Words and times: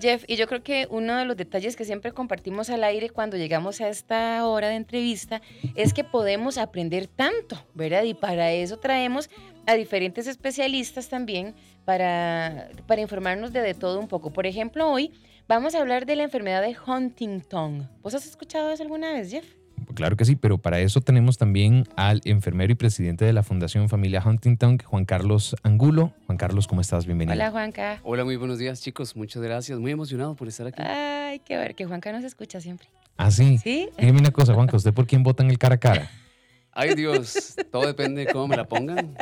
Jeff, 0.00 0.24
y 0.26 0.36
yo 0.36 0.46
creo 0.46 0.62
que 0.62 0.86
uno 0.90 1.16
de 1.16 1.24
los 1.24 1.36
detalles 1.36 1.76
que 1.76 1.84
siempre 1.84 2.12
compartimos 2.12 2.70
al 2.70 2.84
aire 2.84 3.10
cuando 3.10 3.36
llegamos 3.36 3.80
a 3.80 3.88
esta 3.88 4.46
hora 4.46 4.68
de 4.68 4.76
entrevista 4.76 5.42
es 5.74 5.92
que 5.92 6.04
podemos 6.04 6.58
aprender 6.58 7.06
tanto, 7.06 7.62
¿verdad? 7.74 8.04
Y 8.04 8.14
para 8.14 8.50
eso 8.52 8.78
traemos 8.78 9.28
a 9.66 9.74
diferentes 9.74 10.26
especialistas 10.26 11.08
también 11.08 11.54
para, 11.84 12.70
para 12.86 13.02
informarnos 13.02 13.52
de, 13.52 13.60
de 13.60 13.74
todo 13.74 14.00
un 14.00 14.08
poco. 14.08 14.32
Por 14.32 14.46
ejemplo, 14.46 14.90
hoy 14.90 15.12
vamos 15.46 15.74
a 15.74 15.80
hablar 15.80 16.06
de 16.06 16.16
la 16.16 16.22
enfermedad 16.22 16.62
de 16.62 16.76
Huntington. 16.86 17.88
¿Vos 18.02 18.14
has 18.14 18.26
escuchado 18.26 18.70
eso 18.70 18.82
alguna 18.82 19.12
vez, 19.12 19.30
Jeff? 19.30 19.59
Claro 19.94 20.16
que 20.16 20.24
sí, 20.24 20.36
pero 20.36 20.58
para 20.58 20.80
eso 20.80 21.00
tenemos 21.00 21.38
también 21.38 21.86
al 21.96 22.20
enfermero 22.24 22.72
y 22.72 22.74
presidente 22.74 23.24
de 23.24 23.32
la 23.32 23.42
Fundación 23.42 23.88
Familia 23.88 24.22
Huntington, 24.24 24.78
Juan 24.78 25.04
Carlos 25.04 25.56
Angulo. 25.62 26.12
Juan 26.26 26.38
Carlos, 26.38 26.66
¿cómo 26.66 26.80
estás? 26.80 27.06
Bienvenido. 27.06 27.34
Hola, 27.34 27.50
Juanca. 27.50 28.00
Hola, 28.02 28.24
muy 28.24 28.36
buenos 28.36 28.58
días, 28.58 28.80
chicos. 28.80 29.16
Muchas 29.16 29.42
gracias. 29.42 29.78
Muy 29.78 29.92
emocionado 29.92 30.34
por 30.34 30.48
estar 30.48 30.66
aquí. 30.66 30.82
Ay, 30.82 31.40
qué 31.40 31.56
ver, 31.56 31.74
que 31.74 31.86
Juanca 31.86 32.12
nos 32.12 32.24
escucha 32.24 32.60
siempre. 32.60 32.88
Ah, 33.16 33.30
sí. 33.30 33.58
¿Sí? 33.58 33.88
Dime 33.98 34.18
una 34.18 34.30
cosa, 34.30 34.54
Juanca, 34.54 34.76
¿usted 34.76 34.94
por 34.94 35.06
quién 35.06 35.22
vota 35.22 35.42
en 35.42 35.50
el 35.50 35.58
cara 35.58 35.74
a 35.74 35.78
cara? 35.78 36.10
Ay, 36.72 36.94
Dios, 36.94 37.56
todo 37.72 37.86
depende 37.86 38.24
de 38.26 38.32
cómo 38.32 38.46
me 38.48 38.56
la 38.56 38.64
pongan. 38.64 39.16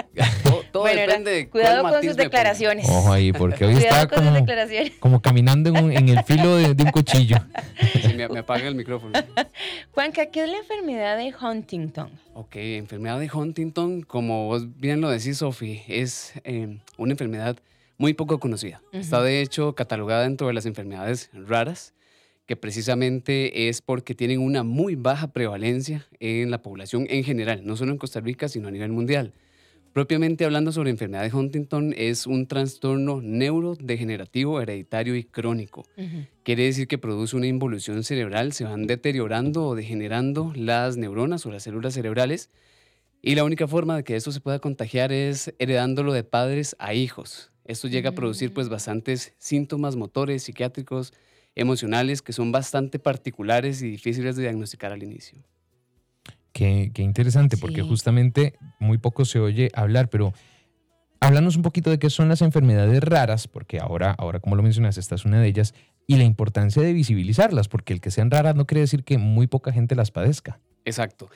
Todo, 0.45 0.63
todo 0.71 0.83
Bueno, 0.83 1.01
depende 1.01 1.31
de 1.31 1.49
cuidado 1.49 1.81
cuál 1.81 1.95
con 1.95 2.03
sus 2.05 2.17
declaraciones. 2.17 2.87
Ojo 2.89 3.13
ahí, 3.13 3.33
porque 3.33 3.65
hoy 3.65 3.75
Cuidado 3.75 4.03
está 4.03 4.07
con 4.09 4.19
sus 4.19 4.27
como, 4.27 4.37
declaraciones. 4.41 4.93
como 5.01 5.23
caminando 5.23 5.71
en, 5.71 5.85
un- 5.85 5.93
en 5.93 6.09
el 6.11 6.23
filo 6.25 6.57
de, 6.57 6.75
de 6.75 6.83
un 6.85 6.91
cuchillo. 6.91 7.37
Sí, 8.03 8.15
me, 8.15 8.29
me 8.29 8.39
apagan 8.41 8.67
el 8.67 8.75
micrófono. 8.75 9.13
Juanca, 9.93 10.27
¿qué 10.27 10.45
es 10.45 10.51
la 10.51 10.59
enfermedad 10.59 11.17
de 11.17 11.35
Huntington? 11.35 12.11
Ok, 12.35 12.57
enfermedad 12.57 13.19
de 13.19 13.31
Huntington, 13.33 14.03
como 14.03 14.47
vos 14.47 14.79
bien 14.79 15.01
lo 15.01 15.09
decís, 15.11 15.39
Sofi, 15.39 15.83
es 15.89 16.33
eh, 16.45 16.79
una 16.97 17.13
enfermedad 17.13 17.57
muy 17.97 18.15
poco 18.15 18.39
conocida. 18.39 18.81
Está 18.93 19.23
de 19.23 19.41
hecho 19.41 19.75
catalogada 19.75 20.23
dentro 20.23 20.47
de 20.47 20.53
las 20.53 20.67
enfermedades 20.67 21.31
raras, 21.33 21.95
que 22.49 22.57
precisamente 22.57 23.69
es 23.69 23.83
porque 23.83 24.15
tienen 24.15 24.41
una 24.41 24.63
muy 24.63 24.95
baja 24.95 25.33
prevalencia 25.35 26.09
en 26.19 26.51
la 26.51 26.63
población 26.63 27.07
en 27.11 27.23
general, 27.23 27.61
no 27.67 27.77
solo 27.77 27.93
en 27.93 27.99
Costa 27.99 28.21
Rica, 28.21 28.49
sino 28.49 28.69
a 28.69 28.71
nivel 28.71 28.91
mundial. 28.91 29.35
Propiamente 29.93 30.47
hablando 30.47 30.73
sobre 30.73 30.89
enfermedad 30.89 31.25
de 31.25 31.37
Huntington, 31.37 31.95
es 31.95 32.27
un 32.27 32.47
trastorno 32.47 33.21
neurodegenerativo, 33.21 34.63
hereditario 34.63 35.15
y 35.15 35.25
crónico. 35.25 35.85
Quiere 36.43 36.65
decir 36.65 36.89
que 36.89 36.97
produce 36.97 37.37
una 37.37 37.47
involución 37.47 38.03
cerebral, 38.03 38.55
se 38.55 38.65
van 38.65 38.87
deteriorando 38.87 39.67
o 39.67 39.75
degenerando 39.75 40.55
las 40.57 40.97
neuronas 40.97 41.45
o 41.45 41.51
las 41.51 41.65
células 41.65 41.93
cerebrales 41.93 42.49
y 43.21 43.35
la 43.35 43.45
única 43.45 43.69
forma 43.69 43.95
de 43.95 44.05
que 44.05 44.17
eso 44.17 44.33
se 44.33 44.41
pueda 44.41 44.59
contagiar 44.59 45.13
es 45.13 45.53
heredándolo 45.59 46.15
de 46.15 46.25
padres 46.25 46.77
a 46.79 46.95
hijos. 46.95 47.51
Esto 47.67 47.89
llega 47.89 48.11
a 48.11 48.15
producir 48.15 48.55
pues 48.55 48.71
bastantes 48.71 49.35
síntomas 49.37 49.97
motores, 49.97 50.45
psiquiátricos, 50.45 51.13
emocionales 51.55 52.23
que 52.23 52.33
son 52.33 52.53
bastante 52.53 52.99
particulares 52.99 53.83
y 53.83 53.91
difíciles 53.91 54.37
de 54.37 54.43
diagnosticar 54.43 54.93
al 54.93 55.03
inicio. 55.03 55.39
Qué, 56.53 56.91
qué 56.95 57.03
interesante, 57.03 57.57
porque 57.57 57.83
justamente 57.83 58.55
muy 58.81 58.99
poco 58.99 59.25
se 59.25 59.39
oye 59.39 59.71
hablar, 59.75 60.09
pero 60.11 60.33
háblanos 61.21 61.57
un 61.57 61.63
poquito 61.63 61.91
de 61.91 61.99
qué 61.99 62.11
son 62.11 62.29
las 62.29 62.43
enfermedades 62.43 63.03
raras, 63.03 63.49
porque 63.49 63.79
ahora, 63.79 64.13
ahora 64.19 64.41
como 64.41 64.57
lo 64.57 64.63
mencionas, 64.63 64.99
esta 64.99 65.15
es 65.15 65.25
una 65.25 65.41
de 65.41 65.49
ellas, 65.49 65.75
y 66.07 66.17
la 66.17 66.25
importancia 66.25 66.83
de 66.83 66.93
visibilizarlas, 66.93 67.69
porque 67.69 67.93
el 67.93 68.01
que 68.01 68.11
sean 68.11 68.31
raras 68.31 68.55
no 68.55 68.67
quiere 68.67 68.81
decir 68.81 69.05
que 69.05 69.19
muy 69.19 69.47
poca 69.47 69.73
gente 69.73 69.95
las 69.95 70.11
padezca. 70.11 70.61
Exacto. 70.85 71.29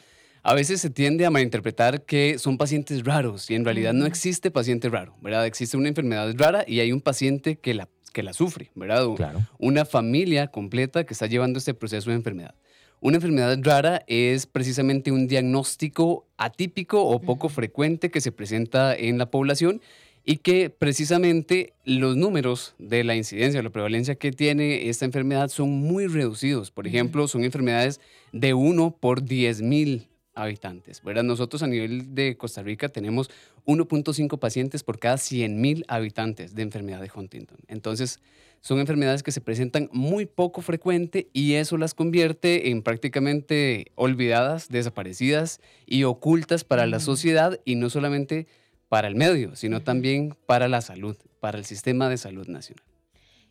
A 0.43 0.55
veces 0.55 0.81
se 0.81 0.91
tiende 0.91 1.25
a 1.25 1.31
malinterpretar 1.31 2.05
que 2.05 2.39
son 2.39 2.59
pacientes 2.59 3.05
raros 3.05 3.49
y 3.51 3.55
en 3.55 3.65
realidad 3.65 3.93
no 3.93 4.07
existe 4.07 4.51
paciente 4.51 4.89
raro, 4.89 5.15
¿verdad? 5.21 5.47
Existe 5.47 5.77
una 5.77 5.89
enfermedad 5.89 6.35
rara 6.37 6.65
y 6.67 6.81
hay 6.81 6.91
un 6.91 7.01
paciente 7.01 7.57
que 7.57 7.75
la, 7.75 7.89
que 8.13 8.23
la 8.23 8.33
sufre, 8.33 8.71
¿verdad? 8.75 9.07
O 9.07 9.15
Claro. 9.15 9.41
Una 9.59 9.85
familia 9.85 10.49
completa 10.49 11.05
que 11.05 11.15
está 11.15 11.27
llevando 11.27 11.59
este 11.59 11.75
proceso 11.75 12.11
de 12.11 12.17
enfermedad. 12.17 12.55
Una 13.01 13.17
enfermedad 13.17 13.59
rara 13.63 14.05
es 14.07 14.47
precisamente 14.47 15.11
un 15.11 15.27
diagnóstico 15.27 16.29
atípico 16.37 17.03
o 17.03 17.21
poco 17.21 17.49
frecuente 17.49 18.13
que 18.13 18.21
se 18.21 18.31
presenta 18.31 18.95
en 18.95 19.19
la 19.19 19.31
población 19.31 19.81
y 20.25 20.37
que 20.37 20.71
precisamente 20.71 21.75
los 21.85 22.17
números 22.17 22.75
de 22.79 23.03
la 23.03 23.17
incidencia 23.17 23.59
o 23.59 23.63
la 23.63 23.71
prevalencia 23.71 24.15
que 24.15 24.31
tiene 24.31 24.89
esta 24.89 25.05
enfermedad 25.05 25.49
son 25.49 25.71
muy 25.71 26.07
reducidos. 26.07 26.71
Por 26.71 26.87
ejemplo, 26.87 27.27
son 27.27 27.43
enfermedades 27.43 28.01
de 28.33 28.55
1 28.55 28.97
por 29.01 29.25
10 29.25 29.63
mil 29.63 30.09
habitantes. 30.35 31.03
¿verdad? 31.03 31.23
Nosotros 31.23 31.63
a 31.63 31.67
nivel 31.67 32.15
de 32.15 32.37
Costa 32.37 32.63
Rica 32.63 32.89
tenemos 32.89 33.31
1.5 33.67 34.39
pacientes 34.39 34.83
por 34.83 34.99
cada 34.99 35.19
100 35.19 35.61
mil 35.61 35.85
habitantes 35.89 36.55
de 36.55 36.63
enfermedad 36.63 37.01
de 37.01 37.11
Huntington. 37.15 37.59
Entonces, 37.69 38.21
son 38.61 38.79
enfermedades 38.79 39.23
que 39.23 39.33
se 39.33 39.41
presentan 39.41 39.89
muy 39.93 40.25
poco 40.25 40.63
frecuente 40.63 41.29
y 41.33 41.55
eso 41.55 41.77
las 41.77 41.95
convierte 41.95 42.71
en 42.71 42.83
prácticamente 42.83 43.87
olvidadas, 43.97 44.69
desaparecidas 44.69 45.61
y 45.85 46.05
ocultas 46.05 46.63
para 46.63 46.87
la 46.87 47.01
sociedad 47.01 47.59
y 47.65 47.75
no 47.75 47.91
solamente 47.91 48.47
para 48.89 49.09
el 49.09 49.17
medio, 49.17 49.57
sino 49.57 49.83
también 49.83 50.37
para 50.47 50.69
la 50.69 50.81
salud, 50.81 51.17
para 51.41 51.59
el 51.59 51.65
sistema 51.65 52.09
de 52.09 52.19
salud 52.19 52.47
nacional. 52.47 52.85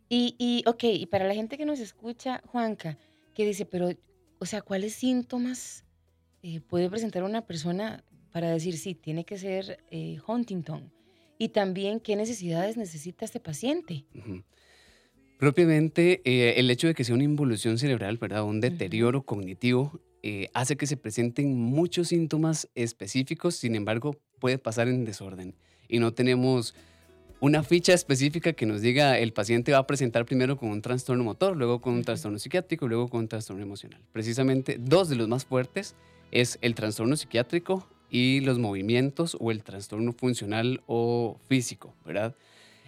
Y, 0.08 0.36
y, 0.38 0.64
ok, 0.68 0.84
y 0.84 1.06
para 1.08 1.26
la 1.26 1.34
gente 1.34 1.58
que 1.58 1.66
nos 1.66 1.80
escucha, 1.80 2.42
Juanca, 2.48 2.98
que 3.34 3.46
dice, 3.46 3.66
pero, 3.66 3.90
o 4.40 4.46
sea, 4.46 4.62
¿cuáles 4.62 4.94
síntomas 4.94 5.84
eh, 6.44 6.62
puede 6.62 6.90
presentar 6.90 7.24
una 7.24 7.46
persona 7.46 8.04
para 8.32 8.50
decir, 8.50 8.78
sí, 8.78 8.96
tiene 8.96 9.26
que 9.26 9.38
ser 9.38 9.84
eh, 9.92 10.20
Huntington? 10.26 10.92
Y 11.38 11.50
también, 11.50 12.00
¿qué 12.00 12.16
necesidades 12.16 12.78
necesita 12.78 13.26
este 13.26 13.40
paciente? 13.40 14.06
Propiamente, 15.40 16.22
eh, 16.24 16.60
el 16.60 16.70
hecho 16.70 16.86
de 16.86 16.94
que 16.94 17.04
sea 17.04 17.16
una 17.16 17.24
involución 17.24 17.80
cerebral, 17.80 18.18
¿verdad? 18.18 18.44
Un 18.44 18.62
deterioro 18.62 19.24
cognitivo, 19.24 20.00
eh, 20.22 20.50
hace 20.54 20.78
que 20.78 20.86
se 20.86 20.98
presenten 20.98 21.58
muchos 21.58 22.10
síntomas 22.10 22.70
específicos, 22.76 23.56
sin 23.56 23.74
embargo, 23.74 24.20
puede 24.40 24.60
pasar 24.60 24.88
en 24.88 25.04
desorden. 25.04 25.56
Y 25.90 25.98
no 25.98 26.14
tenemos 26.14 26.76
una 27.40 27.64
ficha 27.64 27.94
específica 27.94 28.54
que 28.54 28.68
nos 28.68 28.82
diga 28.82 29.18
el 29.18 29.34
paciente 29.34 29.72
va 29.72 29.80
a 29.80 29.88
presentar 29.88 30.26
primero 30.26 30.58
con 30.58 30.70
un 30.70 30.84
trastorno 30.84 31.24
motor, 31.24 31.58
luego 31.58 31.82
con 31.82 31.96
un 31.96 32.04
trastorno 32.04 32.38
psiquiátrico, 32.38 32.88
luego 32.88 33.08
con 33.08 33.22
un 33.22 33.28
trastorno 33.28 33.64
emocional. 33.64 34.00
Precisamente 34.12 34.78
dos 34.80 35.10
de 35.10 35.16
los 35.16 35.28
más 35.28 35.44
fuertes 35.44 35.96
es 36.32 36.58
el 36.62 36.76
trastorno 36.76 37.16
psiquiátrico 37.16 37.88
y 38.10 38.40
los 38.42 38.60
movimientos 38.60 39.38
o 39.40 39.52
el 39.52 39.64
trastorno 39.64 40.14
funcional 40.14 40.82
o 40.88 41.38
físico, 41.48 41.94
¿verdad? 42.06 42.36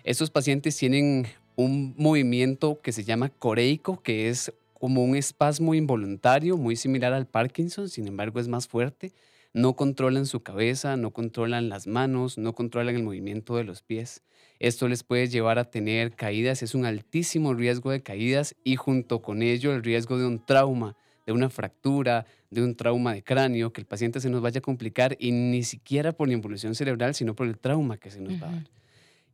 Estos 0.04 0.32
pacientes 0.32 0.76
tienen 0.76 1.28
un 1.56 1.94
movimiento 1.98 2.82
que 2.82 2.92
se 2.92 3.04
llama 3.04 3.30
coreico, 3.30 4.02
que 4.02 4.30
es 4.30 4.52
como 4.74 5.04
un 5.04 5.16
espasmo 5.16 5.76
involuntario 5.76 6.58
muy 6.58 6.76
similar 6.76 7.14
al 7.14 7.26
Parkinson, 7.26 7.88
sin 7.88 8.08
embargo 8.08 8.40
es 8.40 8.48
más 8.48 8.68
fuerte. 8.68 9.14
No 9.54 9.76
controlan 9.76 10.26
su 10.26 10.42
cabeza, 10.42 10.98
no 10.98 11.12
controlan 11.12 11.70
las 11.70 11.86
manos, 11.88 12.38
no 12.38 12.54
controlan 12.54 12.96
el 12.96 13.04
movimiento 13.04 13.56
de 13.56 13.64
los 13.64 13.82
pies. 13.82 14.24
Esto 14.60 14.88
les 14.88 15.04
puede 15.04 15.28
llevar 15.28 15.60
a 15.60 15.70
tener 15.70 16.16
caídas, 16.16 16.64
es 16.64 16.74
un 16.74 16.86
altísimo 16.86 17.54
riesgo 17.54 17.92
de 17.92 18.02
caídas 18.02 18.56
y 18.64 18.76
junto 18.76 19.22
con 19.22 19.42
ello 19.42 19.74
el 19.74 19.84
riesgo 19.84 20.18
de 20.18 20.26
un 20.26 20.44
trauma, 20.44 20.98
de 21.26 21.34
una 21.34 21.50
fractura, 21.50 22.26
de 22.50 22.64
un 22.64 22.76
trauma 22.76 23.14
de 23.14 23.24
cráneo, 23.24 23.72
que 23.72 23.82
el 23.82 23.88
paciente 23.88 24.20
se 24.20 24.30
nos 24.30 24.42
vaya 24.42 24.60
a 24.60 24.62
complicar 24.62 25.16
y 25.20 25.32
ni 25.32 25.64
siquiera 25.64 26.12
por 26.12 26.28
la 26.28 26.34
involución 26.34 26.76
cerebral, 26.76 27.16
sino 27.16 27.36
por 27.36 27.48
el 27.48 27.58
trauma 27.58 27.98
que 27.98 28.12
se 28.12 28.20
nos 28.20 28.42
va 28.42 28.50
a 28.50 28.52
dar. 28.52 28.70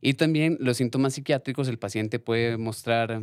Y 0.00 0.14
también 0.14 0.56
los 0.60 0.78
síntomas 0.78 1.14
psiquiátricos, 1.14 1.68
el 1.68 1.78
paciente 1.78 2.18
puede 2.18 2.56
mostrar 2.56 3.22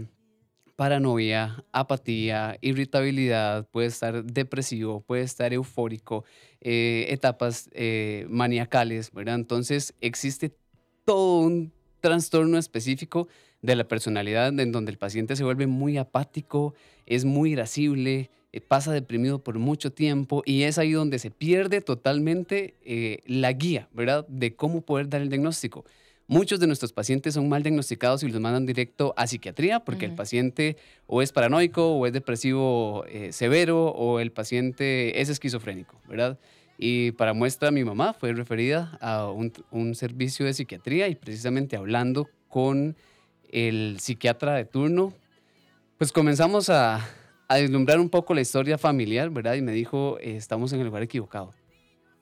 paranoia, 0.75 1.65
apatía, 1.71 2.57
irritabilidad, 2.61 3.67
puede 3.71 3.87
estar 3.87 4.23
depresivo, 4.23 5.01
puede 5.01 5.23
estar 5.23 5.51
eufórico, 5.51 6.23
eh, 6.61 7.07
etapas 7.09 7.69
eh, 7.73 8.27
maniacales, 8.29 9.11
¿verdad? 9.11 9.35
Entonces 9.35 9.95
existe 10.01 10.55
todo 11.03 11.39
un 11.39 11.73
trastorno 11.99 12.59
específico 12.59 13.27
de 13.63 13.75
la 13.75 13.87
personalidad 13.87 14.57
en 14.59 14.71
donde 14.71 14.91
el 14.91 14.99
paciente 14.99 15.35
se 15.35 15.43
vuelve 15.43 15.65
muy 15.65 15.97
apático, 15.97 16.75
es 17.07 17.25
muy 17.25 17.53
irascible, 17.53 18.29
pasa 18.67 18.91
deprimido 18.91 19.39
por 19.43 19.59
mucho 19.59 19.91
tiempo 19.91 20.41
y 20.45 20.63
es 20.63 20.77
ahí 20.77 20.91
donde 20.91 21.19
se 21.19 21.29
pierde 21.31 21.81
totalmente 21.81 22.75
eh, 22.83 23.19
la 23.25 23.51
guía, 23.53 23.87
¿verdad? 23.93 24.25
De 24.27 24.55
cómo 24.55 24.81
poder 24.81 25.09
dar 25.09 25.21
el 25.21 25.29
diagnóstico. 25.29 25.85
Muchos 26.29 26.59
de 26.59 26.67
nuestros 26.67 26.91
pacientes 26.91 27.35
son 27.35 27.47
mal 27.47 27.63
diagnosticados 27.63 28.21
y 28.23 28.27
los 28.27 28.41
mandan 28.41 28.65
directo 28.65 29.13
a 29.15 29.27
psiquiatría 29.27 29.79
porque 29.79 30.05
el 30.05 30.15
paciente 30.15 30.75
o 31.05 31.21
es 31.21 31.31
paranoico 31.31 31.95
o 31.95 32.05
es 32.05 32.11
depresivo 32.11 33.05
eh, 33.07 33.31
severo 33.31 33.87
o 33.87 34.19
el 34.19 34.31
paciente 34.31 35.21
es 35.21 35.29
esquizofrénico, 35.29 36.01
¿verdad? 36.07 36.37
Y 36.77 37.11
para 37.11 37.33
muestra, 37.33 37.71
mi 37.71 37.85
mamá 37.85 38.13
fue 38.13 38.33
referida 38.33 38.97
a 38.99 39.31
un, 39.31 39.53
un 39.71 39.95
servicio 39.95 40.45
de 40.45 40.53
psiquiatría 40.53 41.07
y 41.07 41.15
precisamente 41.15 41.77
hablando 41.77 42.27
con 42.49 42.97
el 43.49 43.97
psiquiatra 43.99 44.55
de 44.55 44.65
turno, 44.65 45.13
pues 45.97 46.11
comenzamos 46.11 46.69
a, 46.69 47.07
a 47.47 47.55
deslumbrar 47.55 47.99
un 47.99 48.09
poco 48.09 48.33
la 48.33 48.41
historia 48.41 48.77
familiar, 48.77 49.29
¿verdad? 49.29 49.55
Y 49.55 49.61
me 49.61 49.71
dijo, 49.71 50.17
eh, 50.19 50.35
estamos 50.35 50.73
en 50.73 50.79
el 50.79 50.87
lugar 50.87 51.03
equivocado, 51.03 51.53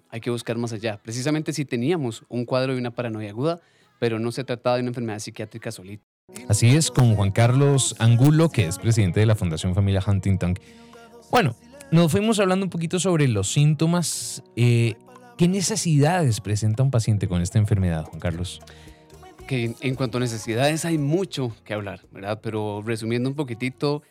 hay 0.09 0.21
que 0.21 0.29
buscar 0.29 0.57
más 0.57 0.73
allá. 0.73 0.99
Precisamente 1.01 1.53
si 1.53 1.65
teníamos 1.65 2.23
un 2.29 2.45
cuadro 2.45 2.73
de 2.73 2.79
una 2.79 2.91
paranoia 2.91 3.29
aguda, 3.29 3.59
pero 3.99 4.19
no 4.19 4.31
se 4.31 4.43
trataba 4.43 4.75
de 4.75 4.81
una 4.81 4.89
enfermedad 4.89 5.19
psiquiátrica 5.19 5.71
solita. 5.71 6.03
Así 6.47 6.75
es, 6.75 6.91
con 6.91 7.15
Juan 7.15 7.31
Carlos 7.31 7.95
Angulo, 7.99 8.49
que 8.49 8.65
es 8.65 8.77
presidente 8.77 9.19
de 9.19 9.25
la 9.25 9.35
Fundación 9.35 9.75
Familia 9.75 10.03
Huntington. 10.05 10.55
Bueno, 11.31 11.55
nos 11.91 12.11
fuimos 12.11 12.39
hablando 12.39 12.65
un 12.65 12.69
poquito 12.69 12.99
sobre 12.99 13.27
los 13.27 13.51
síntomas. 13.51 14.43
Eh, 14.55 14.95
¿Qué 15.37 15.47
necesidades 15.47 16.41
presenta 16.41 16.81
un 16.81 16.91
paciente 16.91 17.27
con 17.27 17.41
esta 17.41 17.59
enfermedad, 17.59 18.05
Juan 18.05 18.19
Carlos? 18.19 18.61
Que 19.47 19.75
en 19.79 19.95
cuanto 19.95 20.17
a 20.17 20.21
necesidades 20.21 20.85
hay 20.85 20.97
mucho 20.97 21.55
que 21.63 21.73
hablar, 21.73 22.01
¿verdad? 22.11 22.39
Pero 22.41 22.81
resumiendo 22.83 23.29
un 23.29 23.35
poquitito, 23.35 24.01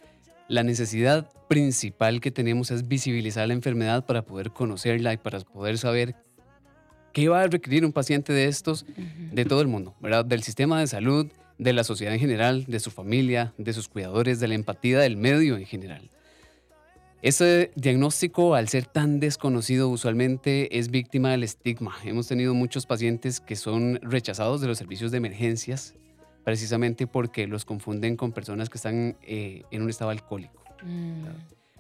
la 0.49 0.63
necesidad 0.63 1.31
principal 1.49 2.21
que 2.21 2.31
tenemos 2.31 2.71
es 2.71 2.89
visibilizar 2.89 3.49
la 3.49 3.55
enfermedad 3.55 4.05
para 4.05 4.23
poder 4.23 4.51
conocerla 4.51 5.13
y 5.13 5.17
para 5.17 5.41
poder 5.41 5.79
saber 5.79 6.15
qué 7.13 7.29
va 7.29 7.43
a 7.43 7.47
requerir 7.47 7.85
un 7.85 7.93
paciente 7.93 8.33
de 8.33 8.47
estos 8.47 8.85
de 9.33 9.45
todo 9.45 9.61
el 9.61 9.69
mundo, 9.69 9.95
¿verdad? 10.01 10.25
Del 10.25 10.43
sistema 10.43 10.81
de 10.81 10.87
salud, 10.87 11.31
de 11.59 11.73
la 11.73 11.85
sociedad 11.85 12.13
en 12.13 12.21
general, 12.21 12.65
de 12.67 12.81
su 12.81 12.91
familia, 12.91 13.55
de 13.57 13.73
sus 13.73 13.89
cuidadores, 13.89 14.41
de 14.41 14.49
la 14.49 14.55
empatía 14.55 14.99
del 14.99 15.17
medio 15.17 15.57
en 15.57 15.67
general. 15.67 16.11
Ese 17.23 17.71
diagnóstico, 17.75 18.55
al 18.55 18.69
ser 18.69 18.85
tan 18.85 19.19
desconocido, 19.19 19.89
usualmente 19.89 20.79
es 20.79 20.91
víctima 20.91 21.31
del 21.31 21.43
estigma. 21.43 21.95
Hemos 22.05 22.29
tenido 22.29 22.53
muchos 22.53 22.85
pacientes 22.85 23.41
que 23.41 23.57
son 23.57 23.99
rechazados 24.03 24.61
de 24.61 24.67
los 24.67 24.77
servicios 24.77 25.11
de 25.11 25.19
emergencias 25.19 25.95
precisamente 26.45 27.07
porque 27.07 27.47
los 27.47 27.65
confunden 27.65 28.17
con 28.17 28.33
personas 28.33 28.69
que 28.69 28.79
están 28.79 29.17
eh, 29.23 29.63
en 29.71 29.83
un 29.83 29.91
estado 29.91 30.11
alcohólico. 30.11 30.63
Mm. 30.83 31.25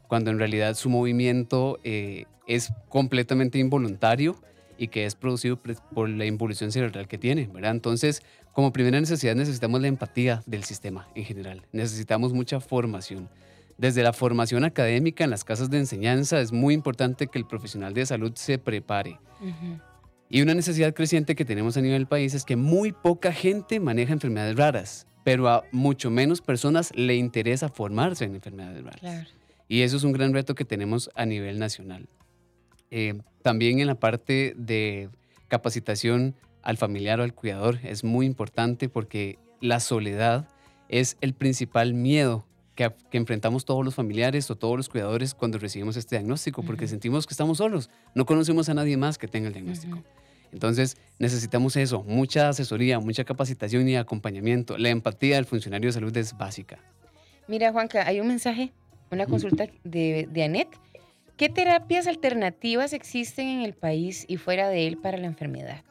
Cuando 0.09 0.31
en 0.31 0.39
realidad 0.39 0.75
su 0.75 0.89
movimiento 0.89 1.79
eh, 1.85 2.25
es 2.47 2.73
completamente 2.89 3.59
involuntario 3.59 4.37
y 4.77 4.89
que 4.89 5.07
es 5.07 5.15
producido 5.15 5.59
por 5.95 6.09
la 6.09 6.25
involución 6.25 6.73
cerebral 6.73 7.07
que 7.07 7.19
tiene, 7.19 7.49
¿verdad? 7.53 7.71
Entonces, 7.71 8.23
como 8.53 8.73
primera 8.73 8.99
necesidad 9.01 9.35
necesitamos 9.35 9.81
la 9.81 9.89
empatía 9.89 10.43
del 10.47 10.65
sistema 10.65 11.09
en 11.15 11.25
general. 11.25 11.63
Necesitamos 11.73 12.33
mucha 12.33 12.61
formación. 12.61 13.29
Desde 13.77 14.03
la 14.03 14.13
formación 14.13 14.65
académica 14.65 15.25
en 15.25 15.31
las 15.31 15.45
casas 15.45 15.71
de 15.71 15.79
enseñanza 15.79 16.41
es 16.41 16.53
muy 16.53 16.75
importante 16.75 17.27
que 17.27 17.39
el 17.39 17.47
profesional 17.47 17.93
de 17.93 18.07
salud 18.07 18.33
se 18.35 18.59
prepare. 18.59 19.19
Y 20.35 20.43
una 20.43 20.53
necesidad 20.53 20.93
creciente 20.95 21.37
que 21.37 21.45
tenemos 21.45 21.77
a 21.77 21.81
nivel 21.81 22.09
país 22.09 22.35
es 22.35 22.45
que 22.45 22.57
muy 22.57 22.91
poca 22.91 23.33
gente 23.33 23.79
maneja 23.79 24.13
enfermedades 24.13 24.57
raras, 24.57 25.07
pero 25.23 25.49
a 25.49 25.63
mucho 25.71 26.11
menos 26.11 26.41
personas 26.41 26.91
le 26.97 27.15
interesa 27.15 27.69
formarse 27.69 28.25
en 28.25 28.35
enfermedades 28.35 28.83
raras. 28.83 29.29
Y 29.69 29.83
eso 29.83 29.97
es 29.97 30.03
un 30.03 30.11
gran 30.11 30.35
reto 30.35 30.57
que 30.57 30.65
tenemos 30.65 31.09
a 31.15 31.25
nivel 31.25 31.61
nacional. 31.61 32.09
Eh, 32.91 33.15
también 33.43 33.79
en 33.79 33.87
la 33.87 33.95
parte 33.95 34.55
de 34.57 35.09
capacitación 35.47 36.35
al 36.63 36.79
familiar 36.79 37.21
o 37.21 37.23
al 37.23 37.33
cuidador 37.33 37.79
es 37.85 38.03
muy 38.03 38.27
importante 38.27 38.89
porque 38.89 39.39
la 39.61 39.79
soledad 39.79 40.49
es 40.89 41.17
el 41.21 41.35
principal 41.35 41.95
miedo 41.95 42.45
que, 42.75 42.93
enfrentamos 43.13 43.65
todos 43.65 43.85
los 43.85 43.95
familiares 43.95 44.51
o 44.51 44.57
todos 44.57 44.77
los 44.77 44.89
cuidadores 44.89 45.33
cuando 45.33 45.59
recibimos 45.59 45.97
este 45.97 46.17
diagnóstico, 46.17 46.65
porque 46.65 46.89
sentimos 46.89 47.25
que 47.25 47.35
estamos 47.35 47.59
solos, 47.59 47.89
no 48.17 48.27
conocemos 48.27 48.69
a 48.69 48.75
nadie 48.75 48.97
más 48.97 49.17
que 49.17 49.29
tenga 49.29 49.47
el 49.47 49.55
diagnóstico. 49.55 50.03
Entonces 50.55 50.97
necesitamos 51.19 51.77
eso, 51.77 52.05
mucha 52.05 52.49
asesoría, 52.49 53.01
mucha 53.01 53.25
capacitación 53.25 53.89
y 53.89 53.97
acompañamiento. 53.97 54.79
La 54.79 54.89
empatía 54.89 55.35
del 55.35 55.47
funcionario 55.47 55.89
de 55.89 55.93
salud 55.93 56.17
es 56.17 56.39
básica. 56.39 56.79
Mira, 57.49 57.73
Juanca, 57.73 58.07
hay 58.07 58.21
un 58.21 58.29
mensaje, 58.29 58.73
una 59.11 59.27
consulta 59.27 59.67
de, 59.83 60.29
de 60.31 60.45
Anet. 60.45 60.69
¿Qué 61.37 61.49
terapias 61.49 62.07
alternativas 62.07 62.93
existen 62.93 63.49
en 63.49 63.63
el 63.63 63.75
país 63.75 64.25
y 64.29 64.37
fuera 64.37 64.69
de 64.69 64.87
él 64.87 64.97
para 64.97 65.19
la 65.19 65.27
enfermedad? 65.27 65.83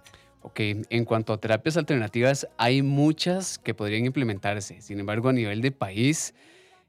Ok, 0.42 0.60
en 0.62 1.06
cuanto 1.06 1.34
a 1.34 1.38
terapias 1.38 1.76
alternativas, 1.76 2.48
hay 2.58 2.82
muchas 2.82 3.60
que 3.60 3.74
podrían 3.74 4.06
implementarse. 4.06 4.82
Sin 4.82 5.00
embargo, 5.02 5.28
a 5.28 5.34
nivel 5.34 5.62
de 5.62 5.74
país, 5.74 6.34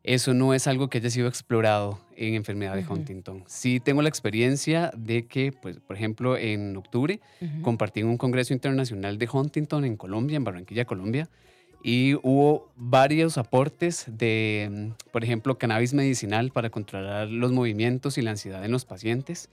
eso 0.04 0.34
no 0.34 0.52
es 0.52 0.66
algo 0.66 0.88
que 0.88 0.98
haya 0.98 1.08
sido 1.08 1.28
explorado 1.28 1.98
en 2.14 2.34
enfermedad 2.34 2.76
de 2.76 2.84
Huntington. 2.86 3.42
Sí 3.46 3.80
tengo 3.80 4.02
la 4.02 4.10
experiencia 4.10 4.92
de 4.94 5.26
que, 5.26 5.50
pues, 5.50 5.80
por 5.80 5.96
ejemplo, 5.96 6.36
en 6.36 6.76
octubre 6.76 7.20
compartí 7.62 8.00
en 8.00 8.08
un 8.08 8.18
congreso 8.18 8.52
internacional 8.52 9.16
de 9.16 9.28
Huntington 9.32 9.84
en 9.86 9.96
Colombia, 9.96 10.36
en 10.36 10.44
Barranquilla, 10.44 10.84
Colombia, 10.84 11.30
y 11.82 12.14
hubo 12.22 12.70
varios 12.76 13.38
aportes 13.38 14.04
de, 14.08 14.68
mm, 14.70 15.10
por 15.10 15.24
ejemplo, 15.24 15.58
cannabis 15.58 15.94
medicinal 15.94 16.50
para 16.50 16.70
controlar 16.70 17.28
los 17.28 17.52
movimientos 17.52 18.18
y 18.18 18.22
la 18.22 18.30
ansiedad 18.32 18.64
en 18.64 18.72
los 18.72 18.84
pacientes, 18.84 19.48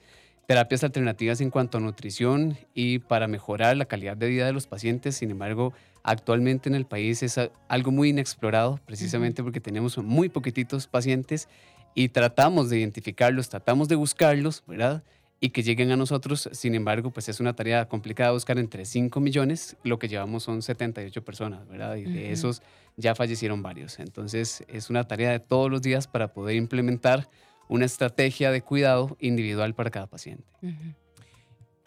terapias 0.48 0.84
alternativas 0.84 1.40
en 1.40 1.50
cuanto 1.50 1.78
a 1.78 1.82
nutrición 1.82 2.58
y 2.74 3.00
para 3.00 3.28
mejorar 3.28 3.78
la 3.78 3.86
calidad 3.86 4.18
de 4.18 4.28
vida 4.28 4.46
de 4.46 4.54
los 4.54 4.68
pacientes. 4.68 5.16
Sin 5.16 5.32
embargo, 5.32 5.74
actualmente 6.04 6.70
en 6.70 6.76
el 6.76 6.86
país 6.86 7.24
es 7.24 7.40
algo 7.68 7.92
muy 7.92 8.10
inexplorado, 8.10 8.80
precisamente 8.86 9.44
porque 9.44 9.60
tenemos 9.60 9.98
muy 9.98 10.30
poquititos 10.30 10.88
pacientes 10.88 11.48
y 11.94 12.10
tratamos 12.10 12.70
de 12.70 12.80
identificarlos, 12.80 13.50
tratamos 13.50 13.88
de 13.88 13.96
buscarlos, 13.96 14.64
¿verdad? 14.68 15.04
Y 15.40 15.50
que 15.50 15.64
lleguen 15.64 15.92
a 15.92 15.98
nosotros, 15.98 16.50
sin 16.52 16.76
embargo, 16.76 17.12
pues 17.12 17.28
es 17.28 17.40
una 17.40 17.56
tarea 17.56 17.88
complicada 17.88 18.32
buscar 18.32 18.60
entre 18.60 18.86
5 18.86 19.20
millones, 19.20 19.76
lo 19.84 19.98
que 19.98 20.08
llevamos 20.08 20.44
son 20.44 20.62
78 20.62 21.26
personas, 21.26 21.68
¿verdad? 21.68 21.96
Y 21.96 22.04
de 22.04 22.32
esos 22.32 22.62
ya 22.96 23.16
fallecieron 23.16 23.64
varios. 23.64 24.00
Entonces 24.00 24.64
es 24.68 24.90
una 24.90 25.08
tarea 25.08 25.32
de 25.32 25.40
todos 25.40 25.72
los 25.72 25.82
días 25.82 26.08
para 26.08 26.34
poder 26.34 26.56
implementar 26.56 27.28
una 27.68 27.86
estrategia 27.86 28.52
de 28.52 28.62
cuidado 28.62 29.18
individual 29.20 29.74
para 29.74 29.90
cada 29.90 30.06
paciente. 30.08 30.44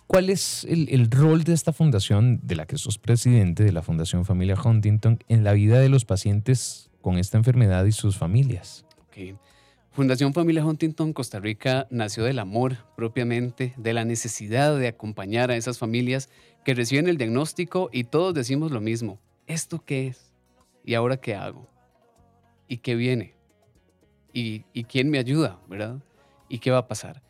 ¿Cuál 0.06 0.28
es 0.28 0.64
el, 0.64 1.10
rol 1.10 1.44
de 1.44 1.54
esta 1.54 1.72
fundación, 1.72 2.40
de 2.42 2.56
la 2.56 2.66
que 2.66 2.76
sos 2.76 2.98
presidente, 2.98 3.64
de 3.64 3.72
la 3.72 3.82
Fundación 3.82 4.24
Familia 4.24 4.56
Huntington, 4.62 5.18
en 5.28 5.44
la 5.44 5.52
vida 5.54 5.80
de 5.80 5.88
los 5.88 6.04
pacientes 6.04 6.90
con 7.00 7.18
esta 7.18 7.38
enfermedad 7.38 7.84
y 7.86 7.92
sus 7.92 8.18
familias? 8.18 8.84
Fundación 9.92 10.34
Familia 10.34 10.64
Huntington 10.64 11.12
Costa 11.12 11.40
Rica 11.40 11.86
nació 11.88 12.24
del 12.24 12.38
amor 12.38 12.78
propiamente, 12.96 13.74
de 13.76 13.92
la 13.92 14.04
necesidad 14.04 14.76
de 14.76 14.88
acompañar 14.88 15.50
a 15.50 15.56
esas 15.56 15.78
familias 15.78 16.28
que 16.64 16.74
reciben 16.74 17.08
el 17.08 17.16
diagnóstico 17.16 17.88
y 17.92 18.04
todos 18.04 18.34
decimos 18.34 18.72
lo 18.72 18.80
mismo. 18.80 19.20
¿Esto 19.46 19.84
qué 19.84 20.08
es? 20.08 20.32
¿Y 20.84 20.94
ahora 20.94 21.16
qué 21.16 21.34
hago? 21.34 21.68
¿Y 22.68 22.78
qué 22.78 22.94
viene? 22.94 23.34
¿Y, 24.32 24.64
y 24.72 24.84
quién 24.84 25.10
me 25.10 25.18
ayuda? 25.18 25.60
¿Verdad? 25.68 25.98
¿Y 26.48 26.58
qué 26.58 26.70
va 26.70 26.78
a 26.78 26.88
pasar? 26.88 27.22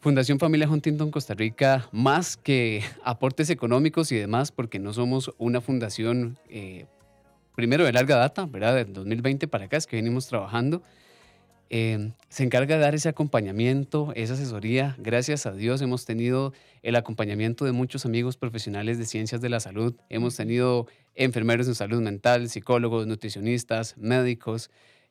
Fundación 0.00 0.38
Familia 0.38 0.70
Huntington 0.70 1.10
Costa 1.10 1.34
Rica, 1.34 1.88
más 1.90 2.36
que 2.36 2.84
aportes 3.02 3.50
económicos 3.50 4.12
y 4.12 4.16
demás, 4.16 4.52
porque 4.52 4.78
no 4.78 4.92
somos 4.92 5.32
una 5.38 5.60
fundación, 5.60 6.38
eh, 6.48 6.86
primero 7.56 7.84
de 7.84 7.92
larga 7.92 8.14
data, 8.14 8.46
¿verdad? 8.46 8.76
Del 8.76 8.92
2020 8.92 9.48
para 9.48 9.64
acá 9.64 9.76
es 9.76 9.88
que 9.88 9.96
venimos 9.96 10.28
trabajando. 10.28 10.84
Eh, 11.70 12.12
se 12.28 12.44
encarga 12.44 12.76
de 12.76 12.80
dar 12.80 12.94
ese 12.94 13.08
acompañamiento, 13.08 14.12
esa 14.14 14.34
asesoría. 14.34 14.94
Gracias 14.98 15.46
a 15.46 15.52
Dios 15.52 15.82
hemos 15.82 16.04
tenido 16.04 16.52
el 16.84 16.94
acompañamiento 16.94 17.64
de 17.64 17.72
muchos 17.72 18.06
amigos 18.06 18.36
profesionales 18.36 18.98
de 18.98 19.04
ciencias 19.04 19.40
de 19.40 19.48
la 19.48 19.58
salud. 19.58 19.96
Hemos 20.10 20.36
tenido 20.36 20.86
enfermeros 21.16 21.66
en 21.66 21.74
salud 21.74 22.00
mental, 22.00 22.48
psicólogos, 22.48 23.08
nutricionistas, 23.08 23.96
médicos. 23.98 24.70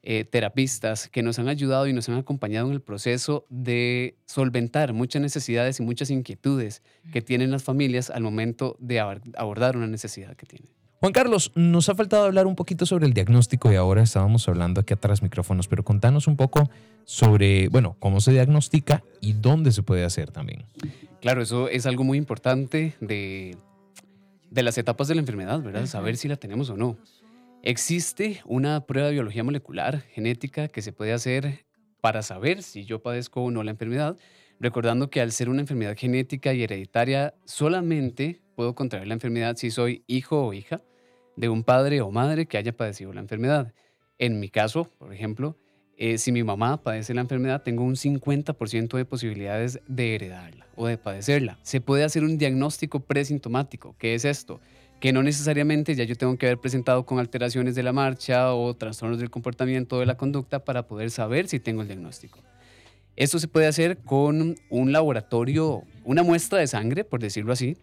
Eh, 0.10 0.24
terapistas 0.24 1.10
que 1.10 1.22
nos 1.22 1.38
han 1.38 1.50
ayudado 1.50 1.86
y 1.86 1.92
nos 1.92 2.08
han 2.08 2.16
acompañado 2.16 2.68
en 2.68 2.74
el 2.74 2.80
proceso 2.80 3.46
de 3.50 4.16
solventar 4.26 4.94
muchas 4.94 5.22
necesidades 5.22 5.82
y 5.82 5.84
muchas 5.84 6.10
inquietudes 6.12 6.82
que 7.12 7.22
tienen 7.22 7.52
las 7.52 7.64
familias 7.64 8.10
al 8.10 8.24
momento 8.24 8.78
de 8.80 9.02
abordar 9.02 9.76
una 9.76 9.86
necesidad 9.88 10.38
que 10.38 10.46
tienen. 10.46 10.70
Juan 11.02 11.12
Carlos, 11.12 11.52
nos 11.56 11.90
ha 11.90 11.96
faltado 11.96 12.24
hablar 12.24 12.48
un 12.48 12.56
poquito 12.56 12.86
sobre 12.86 13.06
el 13.06 13.14
diagnóstico 13.14 13.70
y 13.70 13.76
ahora 13.76 14.02
estábamos 14.02 14.48
hablando 14.48 14.80
aquí 14.80 14.94
atrás 14.94 15.22
micrófonos, 15.22 15.68
pero 15.68 15.84
contanos 15.84 16.28
un 16.28 16.38
poco 16.38 16.70
sobre, 17.04 17.68
bueno, 17.68 17.98
cómo 18.00 18.22
se 18.22 18.32
diagnostica 18.32 19.04
y 19.20 19.34
dónde 19.34 19.74
se 19.74 19.84
puede 19.84 20.06
hacer 20.06 20.32
también. 20.32 20.64
Claro, 21.20 21.42
eso 21.42 21.68
es 21.68 21.86
algo 21.86 22.06
muy 22.06 22.18
importante 22.18 22.96
de, 23.02 23.58
de 24.52 24.64
las 24.64 24.78
etapas 24.78 25.10
de 25.10 25.16
la 25.16 25.20
enfermedad, 25.20 25.62
¿verdad? 25.62 25.86
Saber 25.86 26.16
si 26.16 26.30
la 26.30 26.38
tenemos 26.38 26.70
o 26.70 26.78
no. 26.78 26.96
Existe 27.64 28.42
una 28.46 28.86
prueba 28.86 29.08
de 29.08 29.14
biología 29.14 29.44
molecular 29.44 30.02
genética 30.02 30.68
que 30.68 30.82
se 30.82 30.94
puede 30.94 31.12
hacer 31.12 31.66
para 32.02 32.22
saber 32.22 32.64
si 32.64 32.86
yo 32.86 33.02
padezco 33.02 33.42
o 33.42 33.52
no 33.52 33.64
la 33.64 33.72
enfermedad, 33.72 34.18
recordando 34.60 35.10
que 35.10 35.22
al 35.22 35.32
ser 35.32 35.50
una 35.50 35.62
enfermedad 35.62 35.96
genética 35.98 36.54
y 36.54 36.64
hereditaria, 36.64 37.34
solamente 37.46 38.42
puedo 38.56 38.76
contraer 38.76 39.08
la 39.08 39.16
enfermedad 39.16 39.56
si 39.58 39.72
soy 39.72 40.04
hijo 40.08 40.46
o 40.46 40.54
hija 40.54 40.82
de 41.36 41.50
un 41.50 41.64
padre 41.64 42.02
o 42.02 42.12
madre 42.12 42.46
que 42.46 42.58
haya 42.58 42.76
padecido 42.76 43.14
la 43.14 43.22
enfermedad. 43.22 43.74
En 44.18 44.40
mi 44.40 44.50
caso, 44.50 44.86
por 44.98 45.14
ejemplo, 45.14 45.58
eh, 45.98 46.20
si 46.20 46.32
mi 46.32 46.44
mamá 46.44 46.82
padece 46.84 47.14
la 47.14 47.22
enfermedad, 47.22 47.64
tengo 47.64 47.84
un 47.84 47.96
50% 47.96 48.98
de 48.98 49.06
posibilidades 49.06 49.80
de 49.88 50.16
heredarla 50.16 50.68
o 50.76 50.86
de 50.88 50.98
padecerla. 50.98 51.58
Se 51.64 51.82
puede 51.82 52.04
hacer 52.04 52.24
un 52.24 52.38
diagnóstico 52.38 53.00
presintomático. 53.00 53.96
¿Qué 53.98 54.14
es 54.14 54.24
esto? 54.24 54.60
Que 55.00 55.13
no 55.13 55.22
necesariamente 55.24 55.96
ya 55.96 56.04
yo 56.04 56.16
tengo 56.16 56.38
que 56.38 56.48
haber 56.48 56.58
presentado 56.58 57.06
con 57.06 57.20
alteraciones 57.20 57.75
de 57.75 57.84
la 57.84 57.94
marcha 57.94 58.54
o 58.54 58.74
trastornos 58.74 59.20
del 59.20 59.30
comportamiento 59.30 59.98
o 59.98 60.00
de 60.00 60.06
la 60.06 60.18
conducta 60.18 60.60
para 60.60 60.88
poder 60.88 61.12
saber 61.12 61.48
si 61.48 61.60
tengo 61.60 61.82
el 61.82 61.88
diagnóstico. 61.88 62.39
Esto 63.16 63.39
se 63.39 63.48
puede 63.48 63.68
hacer 63.68 63.98
con 63.98 64.56
un 64.70 64.92
laboratorio, 64.92 65.84
una 66.04 66.24
muestra 66.24 66.60
de 66.60 66.68
sangre, 66.68 67.04
por 67.04 67.20
decirlo 67.20 67.54
así, 67.54 67.77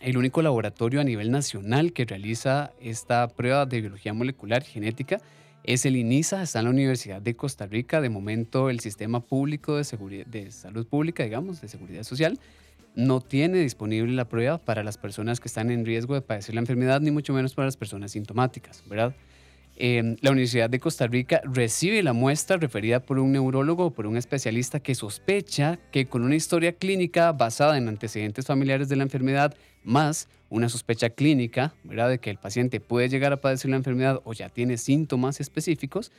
el 0.00 0.16
único 0.16 0.42
laboratorio 0.42 1.00
a 1.00 1.04
nivel 1.04 1.30
nacional 1.30 1.92
que 1.92 2.04
realiza 2.04 2.72
esta 2.80 3.26
prueba 3.28 3.66
de 3.66 3.80
biología 3.80 4.12
molecular 4.12 4.62
genética 4.62 5.20
es 5.64 5.84
el 5.84 5.96
INISA, 5.96 6.42
está 6.42 6.60
en 6.60 6.66
la 6.66 6.70
Universidad 6.70 7.20
de 7.20 7.34
Costa 7.34 7.66
Rica. 7.66 8.00
De 8.00 8.08
momento, 8.08 8.70
el 8.70 8.80
sistema 8.80 9.20
público 9.20 9.76
de, 9.76 10.24
de 10.26 10.50
salud 10.50 10.86
pública, 10.86 11.24
digamos, 11.24 11.60
de 11.60 11.68
seguridad 11.68 12.04
social, 12.04 12.38
no 12.94 13.20
tiene 13.20 13.58
disponible 13.58 14.12
la 14.14 14.28
prueba 14.28 14.58
para 14.58 14.82
las 14.82 14.98
personas 14.98 15.40
que 15.40 15.48
están 15.48 15.70
en 15.70 15.86
riesgo 15.86 16.14
de 16.14 16.22
padecer 16.22 16.54
la 16.54 16.60
enfermedad, 16.60 17.00
ni 17.00 17.10
mucho 17.10 17.32
menos 17.32 17.54
para 17.54 17.66
las 17.66 17.76
personas 17.76 18.12
sintomáticas, 18.12 18.82
¿verdad? 18.88 19.14
Em, 19.80 20.16
la 20.22 20.32
Universidad 20.32 20.68
de 20.68 20.80
Costa 20.80 21.06
Rica 21.06 21.40
recibe 21.44 22.02
la 22.02 22.12
muestra 22.12 22.56
referida 22.56 22.98
por 22.98 23.20
un 23.20 23.30
neurólogo 23.30 23.86
o 23.86 23.90
por 23.92 24.08
un 24.08 24.16
especialista 24.16 24.80
que 24.80 24.96
sospecha 24.96 25.78
que 25.92 26.06
con 26.06 26.24
una 26.24 26.34
historia 26.34 26.72
clínica 26.72 27.30
basada 27.30 27.78
en 27.78 27.86
antecedentes 27.86 28.44
familiares 28.44 28.88
de 28.88 28.96
la 28.96 29.04
enfermedad, 29.04 29.54
más 29.84 30.28
una 30.48 30.68
sospecha 30.68 31.10
clínica, 31.10 31.74
¿verdad? 31.84 32.08
De 32.08 32.18
que 32.18 32.30
el 32.30 32.38
paciente 32.38 32.80
puede 32.80 33.08
llegar 33.08 33.32
a 33.32 33.40
padecer 33.40 33.70
la 33.70 33.76
enfermedad 33.76 34.20
o 34.24 34.32
ya 34.32 34.48
tiene 34.48 34.78
síntomas 34.78 35.40
específicos, 35.40 36.10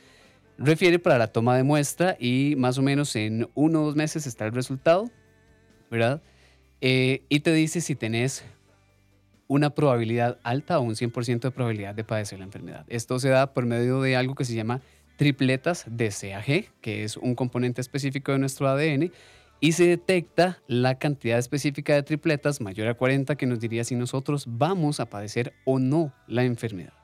refiere 0.56 0.98
para 0.98 1.18
la 1.18 1.26
toma 1.26 1.54
de 1.54 1.62
muestra 1.62 2.16
y 2.18 2.54
más 2.56 2.78
o 2.78 2.82
menos 2.82 3.14
en 3.14 3.46
uno 3.54 3.82
o 3.82 3.86
dos 3.86 3.96
meses 3.96 4.26
está 4.26 4.46
el 4.46 4.52
resultado, 4.52 5.10
¿verdad? 5.90 6.22
Eh, 6.80 7.22
y 7.28 7.40
te 7.40 7.52
dice 7.52 7.80
si 7.80 7.94
tenés 7.94 8.44
una 9.48 9.70
probabilidad 9.70 10.38
alta 10.44 10.78
o 10.78 10.82
un 10.82 10.94
100% 10.94 11.40
de 11.40 11.50
probabilidad 11.50 11.94
de 11.94 12.04
padecer 12.04 12.38
la 12.38 12.44
enfermedad. 12.44 12.84
Esto 12.88 13.18
se 13.18 13.30
da 13.30 13.52
por 13.52 13.66
medio 13.66 14.00
de 14.00 14.16
algo 14.16 14.34
que 14.34 14.44
se 14.44 14.54
llama 14.54 14.80
tripletas 15.16 15.84
de 15.88 16.08
CAG, 16.08 16.72
que 16.80 17.04
es 17.04 17.16
un 17.16 17.34
componente 17.34 17.80
específico 17.80 18.32
de 18.32 18.38
nuestro 18.38 18.68
ADN, 18.68 19.10
y 19.58 19.72
se 19.72 19.86
detecta 19.86 20.62
la 20.66 20.98
cantidad 20.98 21.38
específica 21.38 21.94
de 21.94 22.02
tripletas 22.02 22.60
mayor 22.60 22.88
a 22.88 22.94
40 22.94 23.36
que 23.36 23.46
nos 23.46 23.60
diría 23.60 23.84
si 23.84 23.96
nosotros 23.96 24.44
vamos 24.48 25.00
a 25.00 25.06
padecer 25.06 25.52
o 25.64 25.78
no 25.78 26.14
la 26.26 26.44
enfermedad. 26.44 26.99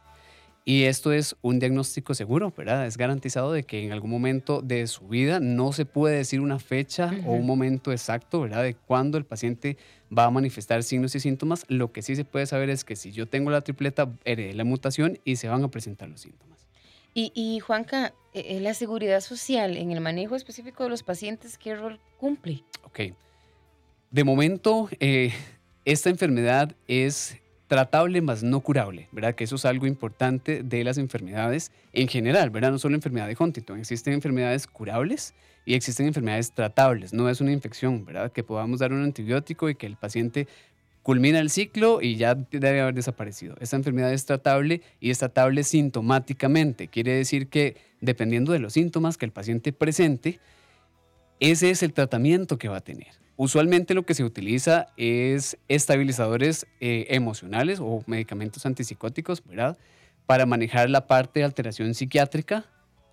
Y 0.68 0.82
esto 0.82 1.12
es 1.12 1.36
un 1.42 1.60
diagnóstico 1.60 2.12
seguro, 2.12 2.52
¿verdad? 2.56 2.86
Es 2.86 2.96
garantizado 2.96 3.52
de 3.52 3.62
que 3.62 3.84
en 3.84 3.92
algún 3.92 4.10
momento 4.10 4.62
de 4.62 4.88
su 4.88 5.06
vida 5.06 5.38
no 5.38 5.72
se 5.72 5.86
puede 5.86 6.16
decir 6.16 6.40
una 6.40 6.58
fecha 6.58 7.14
o 7.24 7.34
un 7.34 7.46
momento 7.46 7.92
exacto, 7.92 8.40
¿verdad? 8.40 8.64
De 8.64 8.74
cuándo 8.74 9.16
el 9.16 9.24
paciente 9.24 9.76
va 10.10 10.24
a 10.24 10.30
manifestar 10.32 10.82
signos 10.82 11.14
y 11.14 11.20
síntomas. 11.20 11.64
Lo 11.68 11.92
que 11.92 12.02
sí 12.02 12.16
se 12.16 12.24
puede 12.24 12.46
saber 12.46 12.68
es 12.68 12.82
que 12.82 12.96
si 12.96 13.12
yo 13.12 13.28
tengo 13.28 13.50
la 13.50 13.60
tripleta, 13.60 14.12
heredé 14.24 14.54
la 14.54 14.64
mutación 14.64 15.20
y 15.24 15.36
se 15.36 15.46
van 15.46 15.62
a 15.62 15.68
presentar 15.68 16.08
los 16.08 16.22
síntomas. 16.22 16.66
Y, 17.14 17.30
y 17.36 17.60
Juanca, 17.60 18.12
eh, 18.34 18.56
eh, 18.56 18.60
la 18.60 18.74
seguridad 18.74 19.20
social 19.20 19.76
en 19.76 19.92
el 19.92 20.00
manejo 20.00 20.34
específico 20.34 20.82
de 20.82 20.90
los 20.90 21.04
pacientes, 21.04 21.58
¿qué 21.58 21.76
rol 21.76 22.00
cumple? 22.18 22.64
Ok. 22.82 23.14
De 24.10 24.24
momento, 24.24 24.88
eh, 24.98 25.32
esta 25.84 26.10
enfermedad 26.10 26.74
es 26.88 27.36
tratable 27.66 28.20
más 28.20 28.42
no 28.42 28.60
curable, 28.60 29.08
¿verdad? 29.12 29.34
Que 29.34 29.44
eso 29.44 29.56
es 29.56 29.64
algo 29.64 29.86
importante 29.86 30.62
de 30.62 30.84
las 30.84 30.98
enfermedades 30.98 31.72
en 31.92 32.08
general, 32.08 32.50
¿verdad? 32.50 32.70
No 32.70 32.78
solo 32.78 32.94
enfermedad 32.94 33.26
de 33.26 33.36
Huntington, 33.38 33.78
existen 33.80 34.12
enfermedades 34.12 34.66
curables 34.66 35.34
y 35.64 35.74
existen 35.74 36.06
enfermedades 36.06 36.52
tratables, 36.52 37.12
no 37.12 37.28
es 37.28 37.40
una 37.40 37.52
infección, 37.52 38.04
¿verdad? 38.04 38.30
Que 38.30 38.44
podamos 38.44 38.78
dar 38.78 38.92
un 38.92 39.02
antibiótico 39.02 39.68
y 39.68 39.74
que 39.74 39.86
el 39.86 39.96
paciente 39.96 40.46
culmina 41.02 41.38
el 41.40 41.50
ciclo 41.50 42.00
y 42.02 42.16
ya 42.16 42.34
debe 42.34 42.80
haber 42.80 42.94
desaparecido. 42.94 43.56
Esta 43.60 43.76
enfermedad 43.76 44.12
es 44.12 44.26
tratable 44.26 44.82
y 45.00 45.10
es 45.10 45.18
tratable 45.18 45.64
sintomáticamente, 45.64 46.88
quiere 46.88 47.14
decir 47.14 47.48
que 47.48 47.76
dependiendo 48.00 48.52
de 48.52 48.60
los 48.60 48.74
síntomas 48.74 49.16
que 49.16 49.24
el 49.24 49.32
paciente 49.32 49.72
presente, 49.72 50.38
ese 51.40 51.70
es 51.70 51.82
el 51.82 51.92
tratamiento 51.92 52.58
que 52.58 52.68
va 52.68 52.78
a 52.78 52.80
tener. 52.80 53.25
Usualmente 53.36 53.92
lo 53.92 54.04
que 54.04 54.14
se 54.14 54.24
utiliza 54.24 54.86
es 54.96 55.58
estabilizadores 55.68 56.66
eh, 56.80 57.06
emocionales 57.10 57.80
o 57.80 58.02
medicamentos 58.06 58.64
antipsicóticos, 58.64 59.44
¿verdad? 59.44 59.76
Para 60.24 60.46
manejar 60.46 60.88
la 60.88 61.06
parte 61.06 61.40
de 61.40 61.44
alteración 61.44 61.94
psiquiátrica, 61.94 62.64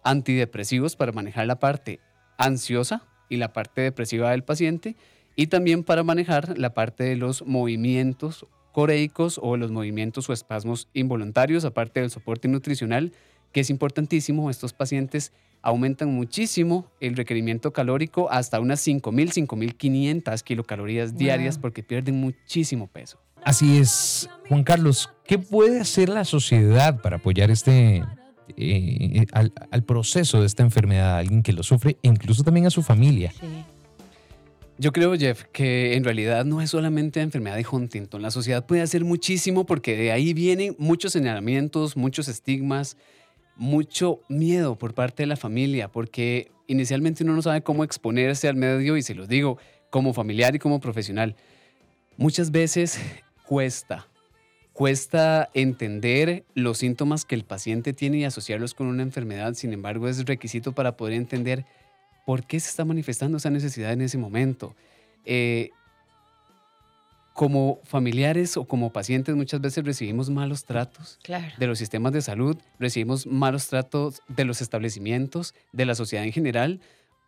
antidepresivos 0.04 0.96
para 0.96 1.12
manejar 1.12 1.48
la 1.48 1.60
parte 1.60 2.00
ansiosa 2.38 3.04
y 3.30 3.38
la 3.38 3.52
parte 3.52 3.82
depresiva 3.82 4.32
del 4.32 4.44
paciente, 4.44 4.96
y 5.36 5.48
también 5.48 5.84
para 5.84 6.04
manejar 6.04 6.58
la 6.58 6.74
parte 6.74 7.04
de 7.04 7.16
los 7.18 7.46
movimientos 7.46 8.46
coreicos 8.72 9.40
o 9.42 9.58
los 9.58 9.72
movimientos 9.72 10.30
o 10.30 10.34
espasmos 10.34 10.88
involuntarios, 10.94 11.66
aparte 11.66 12.00
del 12.00 12.10
soporte 12.10 12.48
nutricional, 12.48 13.12
que 13.54 13.62
es 13.62 13.70
importantísimo. 13.70 14.50
Estos 14.50 14.74
pacientes 14.74 15.32
aumentan 15.62 16.14
muchísimo 16.14 16.92
el 17.00 17.16
requerimiento 17.16 17.72
calórico 17.72 18.30
hasta 18.30 18.60
unas 18.60 18.86
5.000, 18.86 19.48
5.500 19.48 20.42
kilocalorías 20.42 21.16
diarias 21.16 21.58
porque 21.58 21.84
pierden 21.84 22.20
muchísimo 22.20 22.88
peso. 22.88 23.18
Así 23.46 23.78
es, 23.78 24.30
Juan 24.50 24.64
Carlos, 24.64 25.10
¿qué 25.26 25.38
puede 25.38 25.80
hacer 25.80 26.10
la 26.10 26.26
sociedad 26.26 27.02
para 27.02 27.18
apoyar 27.18 27.52
este, 27.52 28.04
eh, 28.58 29.26
al, 29.32 29.84
proceso 29.84 30.40
de 30.42 30.48
esta 30.48 30.64
enfermedad, 30.64 31.16
a 31.16 31.18
alguien 31.20 31.44
que 31.44 31.54
lo 31.54 31.64
sufre 31.64 31.98
e 32.04 32.08
incluso 32.08 32.44
también 32.44 32.68
a 32.68 32.70
su 32.70 32.84
familia? 32.84 33.34
Yo 34.78 34.92
creo, 34.92 35.16
Jeff, 35.16 35.44
que 35.52 35.96
en 35.96 36.04
realidad 36.04 36.46
no 36.46 36.62
es 36.62 36.72
solamente 36.72 37.20
la 37.20 37.26
enfermedad 37.26 37.56
de 37.56 37.66
Huntington. 37.70 38.22
La 38.22 38.32
sociedad 38.32 38.66
puede 38.66 38.82
hacer 38.82 39.04
muchísimo 39.04 39.66
porque 39.66 39.96
de 39.96 40.12
ahí 40.12 40.34
vienen 40.34 40.76
muchos 40.80 41.14
señalamientos, 41.14 41.96
muchos 41.96 42.28
estigmas, 42.28 42.98
mucho 43.56 44.20
miedo 44.30 44.78
por 44.78 44.94
parte 44.94 45.24
de 45.24 45.28
la 45.28 45.36
familia, 45.36 45.88
porque 45.90 46.52
inicialmente 46.68 47.24
uno 47.24 47.34
no 47.34 47.42
sabe 47.42 47.62
cómo 47.62 47.84
exponerse 47.84 48.48
al 48.48 48.56
medio 48.56 48.98
y 48.98 49.02
se 49.02 49.16
los 49.16 49.28
digo, 49.28 49.58
como 49.90 50.14
familiar 50.14 50.56
y 50.56 50.60
como 50.60 50.80
profesional. 50.80 51.36
Muchas 52.18 52.52
veces 52.52 53.00
cuesta, 53.46 54.08
cuesta 54.72 55.50
entender 55.54 56.46
los 56.56 56.80
síntomas 56.80 57.26
que 57.26 57.36
el 57.36 57.44
paciente 57.44 57.94
tiene 57.94 58.20
y 58.20 58.24
asociarlos 58.24 58.74
con 58.74 58.88
una 58.88 59.04
enfermedad, 59.04 59.54
sin 59.54 59.74
embargo 59.74 60.08
es 60.08 60.26
requisito 60.26 60.72
para 60.72 60.98
poder 60.98 61.14
entender 61.14 61.66
por 62.26 62.46
qué 62.46 62.60
se 62.60 62.70
está 62.70 62.86
manifestando 62.86 63.38
esa 63.38 63.50
necesidad 63.50 63.94
en 63.94 64.02
ese 64.02 64.18
momento. 64.18 64.76
Eh, 65.26 65.70
como 67.34 67.80
familiares 67.84 68.58
o 68.58 68.66
como 68.66 68.94
pacientes 68.94 69.36
muchas 69.36 69.60
veces 69.60 69.84
recibimos 69.84 70.30
malos 70.30 70.66
tratos 70.66 71.20
de 71.58 71.68
los 71.68 71.80
sistemas 71.80 72.14
de 72.14 72.22
salud, 72.22 72.58
recibimos 72.80 73.26
malos 73.26 73.68
tratos 73.68 74.22
de 74.28 74.46
los 74.46 74.62
establecimientos, 74.62 75.56
de 75.72 75.86
la 75.86 75.96
sociedad 75.96 76.26
en 76.26 76.32
general, 76.32 76.80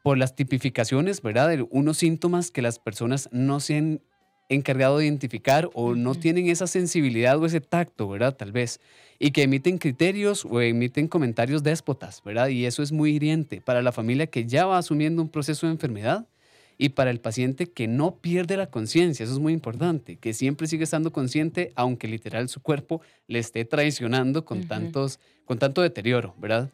por 0.03 0.19
las 0.19 0.35
tipificaciones, 0.35 1.23
¿verdad? 1.23 1.49
De 1.49 1.65
unos 1.71 1.97
síntomas 1.97 2.51
que 2.51 2.61
las 2.61 2.77
personas 2.77 3.27
no 3.31 3.59
se 3.59 3.77
han 3.77 4.01
encargado 4.49 4.99
de 4.99 5.05
identificar 5.05 5.69
o 5.73 5.95
no 5.95 6.13
tienen 6.13 6.47
esa 6.47 6.67
sensibilidad 6.67 7.39
o 7.39 7.45
ese 7.47 7.61
tacto, 7.61 8.07
¿verdad? 8.07 8.35
Tal 8.35 8.51
vez. 8.51 8.79
Y 9.17 9.31
que 9.31 9.41
emiten 9.41 9.79
criterios 9.79 10.45
o 10.45 10.61
emiten 10.61 11.07
comentarios 11.07 11.63
déspotas, 11.63 12.21
¿verdad? 12.23 12.49
Y 12.49 12.67
eso 12.67 12.83
es 12.83 12.91
muy 12.91 13.15
hiriente 13.15 13.61
para 13.61 13.81
la 13.81 13.91
familia 13.91 14.27
que 14.27 14.45
ya 14.45 14.67
va 14.67 14.77
asumiendo 14.77 15.23
un 15.23 15.29
proceso 15.29 15.65
de 15.65 15.73
enfermedad 15.73 16.27
y 16.77 16.89
para 16.89 17.09
el 17.09 17.19
paciente 17.19 17.67
que 17.67 17.87
no 17.87 18.15
pierde 18.17 18.57
la 18.57 18.67
conciencia, 18.67 19.23
eso 19.23 19.33
es 19.33 19.39
muy 19.39 19.53
importante, 19.53 20.17
que 20.17 20.33
siempre 20.33 20.67
sigue 20.67 20.83
estando 20.83 21.11
consciente, 21.11 21.71
aunque 21.75 22.07
literal 22.07 22.49
su 22.49 22.61
cuerpo 22.61 23.01
le 23.27 23.39
esté 23.39 23.65
traicionando 23.65 24.45
con, 24.45 24.67
tantos, 24.67 25.19
con 25.45 25.57
tanto 25.57 25.81
deterioro, 25.81 26.35
¿verdad? 26.37 26.69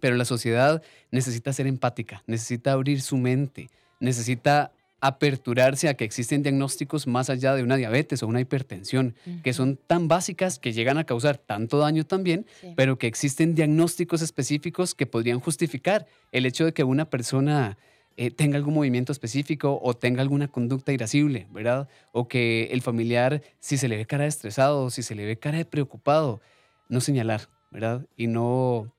Pero 0.00 0.16
la 0.16 0.24
sociedad 0.24 0.82
necesita 1.10 1.52
ser 1.52 1.66
empática, 1.66 2.22
necesita 2.26 2.72
abrir 2.72 3.00
su 3.00 3.16
mente, 3.16 3.68
necesita 3.98 4.72
aperturarse 5.00 5.88
a 5.88 5.94
que 5.94 6.04
existen 6.04 6.42
diagnósticos 6.42 7.06
más 7.06 7.30
allá 7.30 7.54
de 7.54 7.62
una 7.62 7.76
diabetes 7.76 8.22
o 8.22 8.26
una 8.26 8.40
hipertensión, 8.40 9.14
que 9.42 9.54
son 9.54 9.78
tan 9.86 10.08
básicas 10.08 10.58
que 10.58 10.72
llegan 10.72 10.98
a 10.98 11.04
causar 11.04 11.38
tanto 11.38 11.78
daño 11.78 12.04
también, 12.04 12.46
pero 12.76 12.98
que 12.98 13.06
existen 13.06 13.54
diagnósticos 13.54 14.20
específicos 14.20 14.94
que 14.94 15.06
podrían 15.06 15.40
justificar 15.40 16.06
el 16.32 16.44
hecho 16.44 16.66
de 16.66 16.74
que 16.74 16.84
una 16.84 17.08
persona 17.08 17.78
eh, 18.20 18.30
tenga 18.30 18.58
algún 18.58 18.74
movimiento 18.74 19.12
específico 19.12 19.80
o 19.82 19.94
tenga 19.94 20.20
alguna 20.20 20.46
conducta 20.46 20.92
irascible, 20.92 21.46
¿verdad? 21.52 21.88
O 22.12 22.28
que 22.28 22.68
el 22.70 22.82
familiar, 22.82 23.40
si 23.60 23.78
se 23.78 23.88
le 23.88 23.96
ve 23.96 24.04
cara 24.04 24.24
de 24.24 24.28
estresado, 24.28 24.90
si 24.90 25.02
se 25.02 25.14
le 25.14 25.24
ve 25.24 25.38
cara 25.38 25.56
de 25.56 25.64
preocupado, 25.64 26.42
no 26.90 27.00
señalar, 27.00 27.48
¿verdad? 27.70 28.06
Y 28.18 28.26
no, 28.26 28.94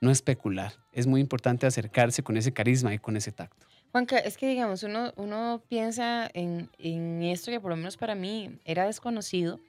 no 0.00 0.10
especular. 0.10 0.72
Es 0.90 1.06
muy 1.06 1.20
importante 1.20 1.64
acercarse 1.64 2.24
con 2.24 2.36
ese 2.36 2.52
carisma 2.52 2.92
y 2.92 2.98
con 2.98 3.16
ese 3.16 3.30
tacto. 3.30 3.68
Juanca, 3.92 4.18
es 4.18 4.36
que 4.36 4.48
digamos, 4.48 4.82
uno, 4.82 5.12
uno 5.14 5.62
piensa 5.68 6.28
en, 6.34 6.68
en 6.78 7.22
esto 7.22 7.52
que 7.52 7.60
por 7.60 7.70
lo 7.70 7.76
menos 7.76 7.96
para 7.96 8.16
mí 8.16 8.58
era 8.64 8.86
desconocido 8.86 9.60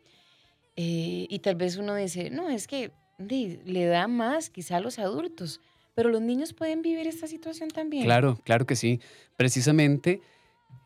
eh, 0.75 1.27
y 1.29 1.37
tal 1.37 1.53
vez 1.53 1.77
uno 1.77 1.93
dice, 1.93 2.31
no, 2.31 2.49
es 2.49 2.65
que 2.65 2.91
le 3.19 3.85
da 3.85 4.07
más 4.07 4.49
quizá 4.49 4.77
a 4.77 4.79
los 4.79 4.97
adultos. 4.97 5.61
Pero 5.97 6.11
los 6.11 6.21
niños 6.21 6.53
pueden 6.53 6.83
vivir 6.83 7.07
esta 7.07 7.25
situación 7.25 7.69
también. 7.69 8.03
Claro, 8.03 8.39
claro 8.43 8.67
que 8.67 8.75
sí. 8.75 9.01
Precisamente 9.35 10.21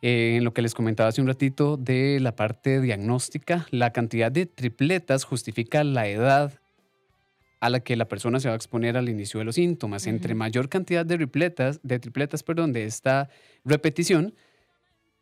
eh, 0.00 0.36
en 0.38 0.44
lo 0.44 0.54
que 0.54 0.62
les 0.62 0.72
comentaba 0.72 1.10
hace 1.10 1.20
un 1.20 1.26
ratito 1.26 1.76
de 1.76 2.18
la 2.18 2.34
parte 2.34 2.80
diagnóstica, 2.80 3.66
la 3.70 3.92
cantidad 3.92 4.32
de 4.32 4.46
tripletas 4.46 5.24
justifica 5.24 5.84
la 5.84 6.08
edad 6.08 6.58
a 7.60 7.68
la 7.68 7.80
que 7.80 7.94
la 7.94 8.08
persona 8.08 8.40
se 8.40 8.48
va 8.48 8.54
a 8.54 8.56
exponer 8.56 8.96
al 8.96 9.10
inicio 9.10 9.38
de 9.38 9.44
los 9.44 9.56
síntomas. 9.56 10.06
Entre 10.06 10.34
mayor 10.34 10.70
cantidad 10.70 11.04
de 11.04 11.16
tripletas, 11.18 11.78
de 11.82 11.98
tripletas, 11.98 12.42
perdón, 12.42 12.72
de 12.72 12.86
esta 12.86 13.28
repetición, 13.66 14.32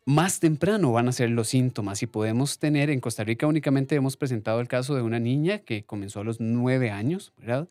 más 0.05 0.39
temprano 0.39 0.93
van 0.93 1.09
a 1.09 1.11
ser 1.11 1.31
los 1.31 1.49
síntomas 1.49 2.01
y 2.01 2.07
podemos 2.07 2.59
tener, 2.59 2.89
en 2.91 3.01
Costa 3.01 3.25
Rica 3.25 3.45
únicamente 3.45 3.95
hemos 3.95 4.15
presentado 4.15 4.61
el 4.61 4.69
caso 4.69 4.95
de 4.95 5.01
una 5.01 5.19
niña 5.19 5.59
que 5.59 5.83
comenzó 5.83 6.21
a 6.21 6.23
los 6.23 6.39
nueve 6.39 6.91
años, 6.91 7.33
¿verdad? 7.37 7.67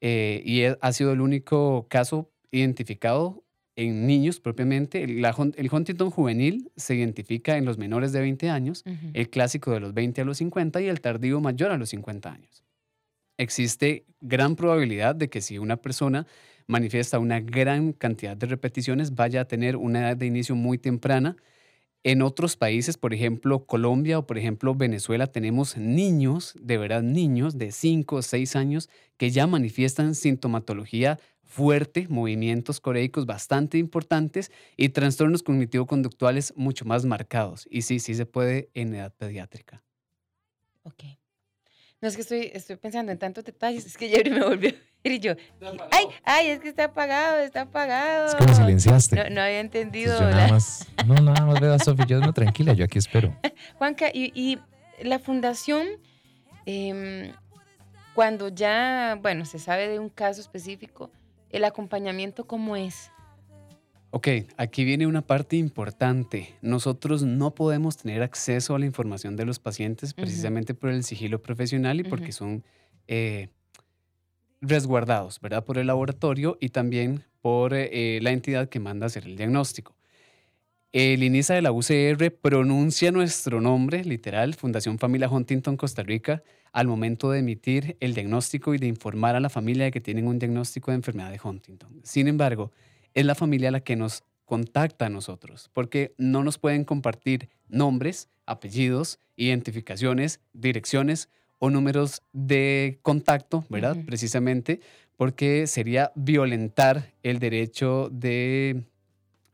Eh, 0.00 0.42
y 0.44 0.64
ha 0.64 0.92
sido 0.92 1.12
el 1.12 1.20
único 1.20 1.86
caso 1.88 2.30
identificado 2.50 3.44
en 3.76 4.06
niños 4.06 4.40
propiamente. 4.40 5.02
El, 5.02 5.24
el, 5.24 5.70
Huntington 5.72 6.10
juvenil 6.10 6.70
se 6.76 6.94
identifica 6.94 7.56
en 7.56 7.64
los 7.64 7.78
menores 7.78 8.12
de 8.12 8.20
20 8.20 8.50
años, 8.50 8.84
el 9.12 9.28
clásico 9.30 9.70
de 9.70 9.80
los 9.80 9.94
20 9.94 10.22
a 10.22 10.24
los 10.24 10.38
50 10.38 10.80
y 10.80 10.88
el 10.88 11.00
tardío 11.00 11.40
mayor 11.40 11.70
a 11.70 11.76
los 11.76 11.90
50 11.90 12.32
años. 12.32 12.64
Existe 13.38 14.06
gran 14.20 14.56
probabilidad 14.56 15.14
de 15.14 15.28
que 15.28 15.42
si 15.42 15.58
una 15.58 15.76
persona 15.76 16.26
manifiesta 16.66 17.18
una 17.18 17.40
gran 17.40 17.92
cantidad 17.92 18.36
de 18.36 18.46
repeticiones, 18.46 19.14
vaya 19.14 19.42
a 19.42 19.44
tener 19.44 19.76
una 19.76 20.00
edad 20.00 20.16
de 20.16 20.26
inicio 20.26 20.54
muy 20.54 20.78
temprana. 20.78 21.36
En 22.08 22.22
otros 22.22 22.56
países, 22.56 22.98
por 22.98 23.12
ejemplo 23.12 23.66
Colombia 23.66 24.20
o 24.20 24.28
por 24.28 24.38
ejemplo 24.38 24.76
Venezuela, 24.76 25.26
tenemos 25.26 25.76
niños, 25.76 26.54
de 26.60 26.78
verdad 26.78 27.02
niños 27.02 27.58
de 27.58 27.72
5 27.72 28.14
o 28.14 28.22
6 28.22 28.54
años 28.54 28.88
que 29.16 29.32
ya 29.32 29.48
manifiestan 29.48 30.14
sintomatología 30.14 31.18
fuerte, 31.42 32.06
movimientos 32.08 32.78
coreicos 32.78 33.26
bastante 33.26 33.78
importantes 33.78 34.52
y 34.76 34.90
trastornos 34.90 35.42
cognitivo-conductuales 35.42 36.52
mucho 36.54 36.84
más 36.84 37.04
marcados. 37.04 37.66
Y 37.72 37.82
sí, 37.82 37.98
sí 37.98 38.14
se 38.14 38.24
puede 38.24 38.70
en 38.74 38.94
edad 38.94 39.12
pediátrica. 39.12 39.82
Ok. 40.84 41.02
No, 42.00 42.08
es 42.08 42.14
que 42.14 42.22
estoy, 42.22 42.50
estoy 42.52 42.76
pensando 42.76 43.10
en 43.10 43.18
tantos 43.18 43.42
detalles, 43.42 43.86
es 43.86 43.96
que 43.96 44.08
Jerry 44.08 44.30
me 44.30 44.44
volvió 44.44 44.68
a 44.68 44.72
ver 45.02 45.12
y 45.12 45.18
yo, 45.18 45.32
ay, 45.90 46.06
ay, 46.24 46.48
es 46.48 46.60
que 46.60 46.68
está 46.68 46.84
apagado, 46.84 47.38
está 47.38 47.62
apagado. 47.62 48.26
Es 48.26 48.34
que 48.34 48.44
me 48.44 48.54
silenciaste. 48.54 49.30
No, 49.30 49.40
había 49.40 49.60
entendido. 49.60 50.18
yo 50.20 50.30
nada 50.30 50.48
más, 50.48 50.86
no, 51.06 51.14
nada 51.14 51.46
más 51.46 51.58
veo 51.58 51.72
a 51.72 51.78
Sofía, 51.78 52.04
yo 52.04 52.20
no, 52.20 52.34
tranquila, 52.34 52.74
yo 52.74 52.84
aquí 52.84 52.98
espero. 52.98 53.34
Juanca, 53.78 54.10
y, 54.12 54.58
la 55.02 55.18
fundación, 55.18 55.86
em, 56.66 57.32
cuando 58.14 58.48
ya, 58.48 59.18
bueno, 59.20 59.46
se 59.46 59.58
sabe 59.58 59.88
de 59.88 59.98
un 59.98 60.10
caso 60.10 60.40
específico, 60.40 61.10
¿el 61.50 61.64
acompañamiento 61.64 62.46
cómo 62.46 62.76
es? 62.76 63.10
Ok, 64.10 64.28
aquí 64.56 64.84
viene 64.84 65.06
una 65.06 65.22
parte 65.22 65.56
importante. 65.56 66.54
Nosotros 66.62 67.22
no 67.22 67.54
podemos 67.54 67.96
tener 67.96 68.22
acceso 68.22 68.74
a 68.74 68.78
la 68.78 68.86
información 68.86 69.36
de 69.36 69.44
los 69.44 69.58
pacientes 69.58 70.14
precisamente 70.14 70.74
por 70.74 70.90
el 70.90 71.04
sigilo 71.04 71.42
profesional 71.42 72.00
y 72.00 72.04
porque 72.04 72.32
son 72.32 72.64
eh, 73.08 73.48
resguardados, 74.60 75.40
¿verdad? 75.40 75.64
Por 75.64 75.78
el 75.78 75.88
laboratorio 75.88 76.56
y 76.60 76.70
también 76.70 77.24
por 77.40 77.74
eh, 77.74 78.18
la 78.22 78.30
entidad 78.30 78.68
que 78.68 78.80
manda 78.80 79.06
hacer 79.06 79.24
el 79.24 79.36
diagnóstico. 79.36 79.96
El 80.92 81.22
INISA 81.22 81.54
de 81.54 81.62
la 81.62 81.72
UCR 81.72 82.30
pronuncia 82.40 83.12
nuestro 83.12 83.60
nombre, 83.60 84.02
literal, 84.02 84.54
Fundación 84.54 84.98
Familia 84.98 85.28
Huntington 85.28 85.76
Costa 85.76 86.02
Rica, 86.02 86.42
al 86.72 86.86
momento 86.86 87.30
de 87.30 87.40
emitir 87.40 87.96
el 88.00 88.14
diagnóstico 88.14 88.74
y 88.74 88.78
de 88.78 88.86
informar 88.86 89.36
a 89.36 89.40
la 89.40 89.50
familia 89.50 89.84
de 89.84 89.90
que 89.90 90.00
tienen 90.00 90.26
un 90.26 90.38
diagnóstico 90.38 90.90
de 90.90 90.96
enfermedad 90.96 91.30
de 91.30 91.40
Huntington. 91.42 92.00
Sin 92.02 92.28
embargo, 92.28 92.72
es 93.16 93.24
la 93.24 93.34
familia 93.34 93.70
la 93.72 93.80
que 93.80 93.96
nos 93.96 94.22
contacta 94.44 95.06
a 95.06 95.08
nosotros, 95.08 95.70
porque 95.72 96.14
no 96.18 96.44
nos 96.44 96.58
pueden 96.58 96.84
compartir 96.84 97.48
nombres, 97.66 98.28
apellidos, 98.44 99.18
identificaciones, 99.36 100.40
direcciones 100.52 101.30
o 101.58 101.70
números 101.70 102.22
de 102.32 102.98
contacto, 103.02 103.64
¿verdad? 103.70 103.96
Precisamente 104.04 104.80
porque 105.16 105.66
sería 105.66 106.12
violentar 106.14 107.14
el 107.22 107.38
derecho 107.38 108.10
de 108.12 108.84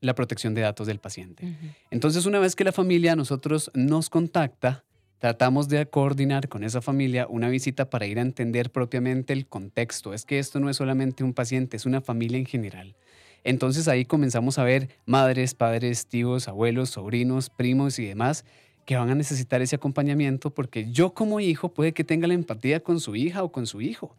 la 0.01 0.17
protección 0.17 0.55
de 0.55 0.63
datos 0.63 0.89
del 0.89 0.99
paciente. 0.99 1.57
Entonces, 1.93 2.27
una 2.27 2.41
vez 2.41 2.57
que 2.57 2.65
la 2.65 2.73
familia 2.73 3.13
a 3.13 3.17
nosotros 3.17 3.71
nos 3.75 4.11
contacta, 4.11 4.85
tratamos 5.19 5.69
de 5.69 5.87
coordinar 5.87 6.49
con 6.49 6.65
esa 6.65 6.83
familia 6.83 7.29
una 7.29 7.49
visita 7.49 7.89
para 7.89 8.07
ir 8.07 8.19
a 8.19 8.23
entender 8.23 8.73
propiamente 8.73 9.33
el 9.33 9.47
contexto. 9.47 10.13
Es 10.13 10.25
que 10.25 10.41
esto 10.41 10.59
no 10.59 10.69
es 10.69 10.79
solamente 10.79 11.23
un 11.23 11.33
paciente, 11.33 11.77
es 11.77 11.87
una 11.87 12.01
familia 12.01 12.39
en 12.39 12.47
general. 12.47 12.97
Entonces 13.45 13.89
ahí 13.89 14.05
comenzamos 14.05 14.59
a 14.59 14.65
ver 14.65 14.89
madres, 15.07 15.55
padres, 15.55 16.07
tíos, 16.07 16.49
abuelos, 16.49 16.91
sobrinos, 16.91 17.51
primos 17.51 17.99
y 17.99 18.07
demás 18.07 18.45
que 18.85 18.97
van 18.97 19.11
a 19.11 19.15
necesitar 19.15 19.63
ese 19.63 19.77
acompañamiento 19.77 20.51
porque 20.51 20.91
yo 20.91 21.15
como 21.15 21.41
hijo 21.41 21.73
puede 21.73 21.93
que 21.93 22.05
tenga 22.05 22.27
la 22.27 22.35
empatía 22.35 22.81
con 22.81 22.99
su 23.01 23.15
hija 23.15 23.43
o 23.45 23.53
con 23.53 23.67
su 23.67 23.81
hijo. 23.81 24.17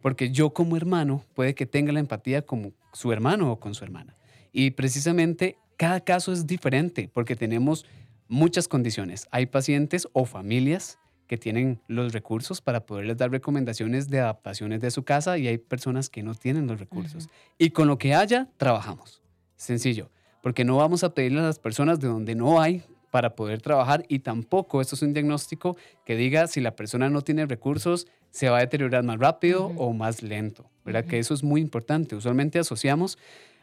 Porque 0.00 0.30
yo 0.30 0.50
como 0.50 0.76
hermano 0.76 1.24
puede 1.34 1.54
que 1.54 1.66
tenga 1.66 1.92
la 1.92 2.00
empatía 2.00 2.42
con 2.42 2.74
su 2.92 3.12
hermano 3.12 3.52
o 3.52 3.60
con 3.60 3.74
su 3.74 3.84
hermana. 3.84 4.16
Y 4.52 4.70
precisamente 4.70 5.58
cada 5.76 6.00
caso 6.00 6.32
es 6.32 6.46
diferente 6.46 7.10
porque 7.12 7.36
tenemos 7.36 7.84
muchas 8.28 8.68
condiciones. 8.68 9.26
Hay 9.30 9.46
pacientes 9.46 10.08
o 10.12 10.24
familias 10.24 10.98
que 11.26 11.36
tienen 11.36 11.80
los 11.88 12.12
recursos 12.12 12.60
para 12.60 12.86
poderles 12.86 13.16
dar 13.16 13.30
recomendaciones 13.30 14.08
de 14.08 14.20
adaptaciones 14.20 14.80
de 14.80 14.90
su 14.90 15.04
casa 15.04 15.38
y 15.38 15.48
hay 15.48 15.58
personas 15.58 16.08
que 16.08 16.22
no 16.22 16.34
tienen 16.34 16.66
los 16.66 16.78
recursos. 16.78 17.28
Y 17.58 17.70
con 17.70 17.88
lo 17.88 17.98
que 17.98 18.14
haya, 18.14 18.48
trabajamos. 18.56 19.22
Sencillo, 19.56 20.10
porque 20.42 20.64
no 20.64 20.76
vamos 20.76 21.02
a 21.04 21.14
pedirle 21.14 21.40
a 21.40 21.44
las 21.44 21.58
personas 21.58 21.98
de 22.00 22.08
donde 22.08 22.34
no 22.34 22.60
hay 22.60 22.82
para 23.10 23.34
poder 23.34 23.62
trabajar 23.62 24.04
y 24.08 24.18
tampoco 24.18 24.80
esto 24.80 24.94
es 24.94 25.02
un 25.02 25.12
diagnóstico 25.14 25.76
que 26.04 26.16
diga 26.16 26.46
si 26.46 26.60
la 26.60 26.76
persona 26.76 27.08
no 27.08 27.22
tiene 27.22 27.46
recursos 27.46 28.06
se 28.30 28.50
va 28.50 28.58
a 28.58 28.60
deteriorar 28.60 29.02
más 29.04 29.18
rápido 29.18 29.66
o 29.76 29.94
más 29.94 30.22
lento, 30.22 30.68
¿verdad? 30.84 31.06
Que 31.06 31.18
eso 31.18 31.32
es 31.32 31.42
muy 31.42 31.62
importante. 31.62 32.14
Usualmente 32.14 32.58
asociamos 32.58 33.16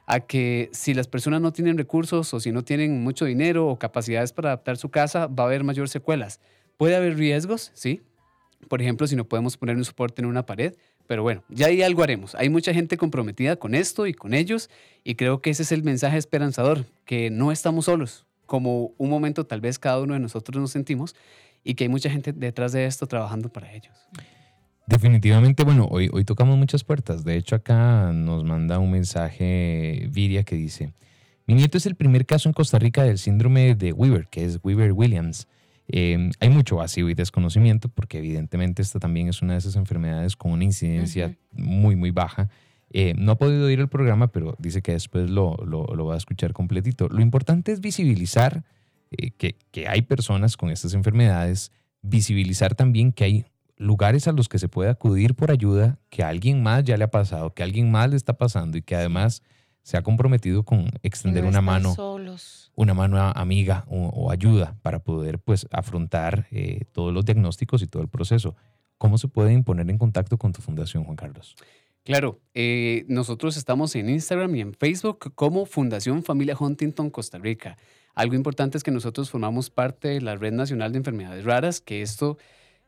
a 0.07 0.21
que 0.21 0.69
si 0.73 0.93
las 0.93 1.07
personas 1.07 1.41
no 1.41 1.53
tienen 1.53 1.77
recursos 1.77 2.33
o 2.33 2.39
si 2.39 2.51
no 2.51 2.63
tienen 2.63 3.03
mucho 3.03 3.25
dinero 3.25 3.67
o 3.67 3.77
capacidades 3.77 4.33
para 4.33 4.49
adaptar 4.49 4.77
su 4.77 4.89
casa, 4.89 5.27
va 5.27 5.43
a 5.43 5.47
haber 5.47 5.63
mayor 5.63 5.87
secuelas. 5.89 6.39
Puede 6.77 6.95
haber 6.95 7.17
riesgos, 7.17 7.71
sí. 7.73 8.01
Por 8.67 8.81
ejemplo, 8.81 9.07
si 9.07 9.15
no 9.15 9.25
podemos 9.25 9.57
poner 9.57 9.75
un 9.75 9.85
soporte 9.85 10.21
en 10.21 10.27
una 10.27 10.45
pared, 10.45 10.73
pero 11.07 11.23
bueno, 11.23 11.43
ya 11.49 11.67
ahí 11.67 11.81
algo 11.81 12.03
haremos. 12.03 12.33
Hay 12.35 12.49
mucha 12.49 12.73
gente 12.73 12.97
comprometida 12.97 13.55
con 13.57 13.75
esto 13.75 14.07
y 14.07 14.13
con 14.13 14.33
ellos 14.33 14.69
y 15.03 15.15
creo 15.15 15.41
que 15.41 15.49
ese 15.49 15.63
es 15.63 15.71
el 15.71 15.83
mensaje 15.83 16.17
esperanzador, 16.17 16.85
que 17.05 17.29
no 17.29 17.51
estamos 17.51 17.85
solos, 17.85 18.25
como 18.45 18.93
un 18.97 19.09
momento 19.09 19.45
tal 19.45 19.61
vez 19.61 19.79
cada 19.79 19.99
uno 19.99 20.13
de 20.13 20.19
nosotros 20.19 20.61
nos 20.61 20.71
sentimos 20.71 21.15
y 21.63 21.75
que 21.75 21.85
hay 21.85 21.89
mucha 21.89 22.09
gente 22.09 22.33
detrás 22.33 22.71
de 22.71 22.85
esto 22.85 23.05
trabajando 23.07 23.49
para 23.49 23.71
ellos. 23.73 23.93
Definitivamente, 24.85 25.63
bueno, 25.63 25.87
hoy, 25.89 26.09
hoy 26.11 26.25
tocamos 26.25 26.57
muchas 26.57 26.83
puertas. 26.83 27.23
De 27.23 27.37
hecho, 27.37 27.55
acá 27.55 28.11
nos 28.13 28.43
manda 28.43 28.79
un 28.79 28.91
mensaje 28.91 30.07
Viria 30.11 30.43
que 30.43 30.55
dice, 30.55 30.93
mi 31.45 31.55
nieto 31.55 31.77
es 31.77 31.85
el 31.85 31.95
primer 31.95 32.25
caso 32.25 32.49
en 32.49 32.53
Costa 32.53 32.79
Rica 32.79 33.03
del 33.03 33.17
síndrome 33.17 33.75
de 33.75 33.93
Weaver, 33.93 34.27
que 34.27 34.43
es 34.43 34.59
Weaver-Williams. 34.61 35.47
Em, 35.87 36.31
hay 36.39 36.49
mucho 36.49 36.77
vacío 36.77 37.09
y 37.09 37.13
desconocimiento 37.13 37.89
porque 37.89 38.19
evidentemente 38.19 38.81
esta 38.81 38.99
también 38.99 39.27
es 39.27 39.41
una 39.41 39.53
de 39.53 39.59
esas 39.59 39.75
enfermedades 39.75 40.35
con 40.35 40.51
una 40.51 40.63
incidencia 40.63 41.35
muy, 41.51 41.95
muy 41.95 42.11
baja. 42.11 42.49
Eh, 42.91 43.13
no 43.17 43.33
ha 43.33 43.37
podido 43.37 43.69
ir 43.69 43.79
al 43.79 43.89
programa, 43.89 44.27
pero 44.27 44.55
dice 44.59 44.81
que 44.81 44.93
después 44.93 45.29
lo, 45.29 45.57
lo, 45.65 46.05
va 46.05 46.13
a 46.13 46.17
escuchar 46.17 46.53
completito. 46.53 47.09
Lo 47.09 47.21
importante 47.21 47.71
es 47.71 47.81
visibilizar 47.81 48.63
eh, 49.11 49.31
que, 49.31 49.55
que 49.71 49.87
hay 49.87 50.03
personas 50.03 50.57
con 50.57 50.69
estas 50.69 50.93
enfermedades, 50.93 51.71
visibilizar 52.01 52.75
también 52.75 53.11
que 53.11 53.23
hay 53.23 53.45
lugares 53.77 54.27
a 54.27 54.31
los 54.31 54.47
que 54.47 54.59
se 54.59 54.69
puede 54.69 54.89
acudir 54.89 55.35
por 55.35 55.51
ayuda, 55.51 55.97
que 56.09 56.23
a 56.23 56.29
alguien 56.29 56.61
más 56.61 56.83
ya 56.83 56.95
le 56.97 57.03
ha 57.03 57.11
pasado, 57.11 57.53
que 57.53 57.63
a 57.63 57.65
alguien 57.65 57.91
más 57.91 58.09
le 58.09 58.15
está 58.15 58.33
pasando 58.33 58.77
y 58.77 58.83
que 58.83 58.95
además 58.95 59.41
se 59.83 59.97
ha 59.97 60.01
comprometido 60.01 60.63
con 60.63 60.89
extender 61.03 61.43
una 61.43 61.61
mano, 61.61 61.93
una 62.75 62.93
mano 62.93 63.19
amiga 63.35 63.85
o, 63.89 64.31
ayuda 64.31 64.75
para 64.81 64.99
poder 64.99 65.39
pues 65.39 65.67
afrontar 65.71 66.47
eh, 66.51 66.85
todos 66.93 67.13
los 67.13 67.25
diagnósticos 67.25 67.81
y 67.81 67.87
todo 67.87 68.01
el 68.01 68.09
proceso. 68.09 68.55
¿Cómo 68.97 69.17
se 69.17 69.27
puede 69.27 69.61
poner 69.61 69.89
en 69.89 69.97
contacto 69.97 70.37
con 70.37 70.53
tu 70.53 70.61
fundación, 70.61 71.03
Juan 71.03 71.17
Carlos? 71.17 71.55
Claro, 72.05 72.39
eh, 72.53 73.05
nosotros 73.07 73.57
estamos 73.57 73.95
en 73.95 74.09
Instagram 74.09 74.55
y 74.55 74.61
en 74.61 74.73
Facebook 74.73 75.33
como 75.35 75.65
Fundación 75.65 76.23
Familia 76.23 76.55
Huntington 76.57 77.09
Costa 77.09 77.37
Rica. 77.37 77.77
Algo 78.13 78.35
importante 78.35 78.77
es 78.77 78.83
que 78.83 78.91
nosotros 78.91 79.29
formamos 79.29 79.69
parte 79.69 80.09
de 80.09 80.21
la 80.21 80.35
Red 80.35 80.53
Nacional 80.53 80.91
de 80.91 80.99
Enfermedades 80.99 81.43
Raras, 81.43 81.81
que 81.81 82.01
esto 82.01 82.37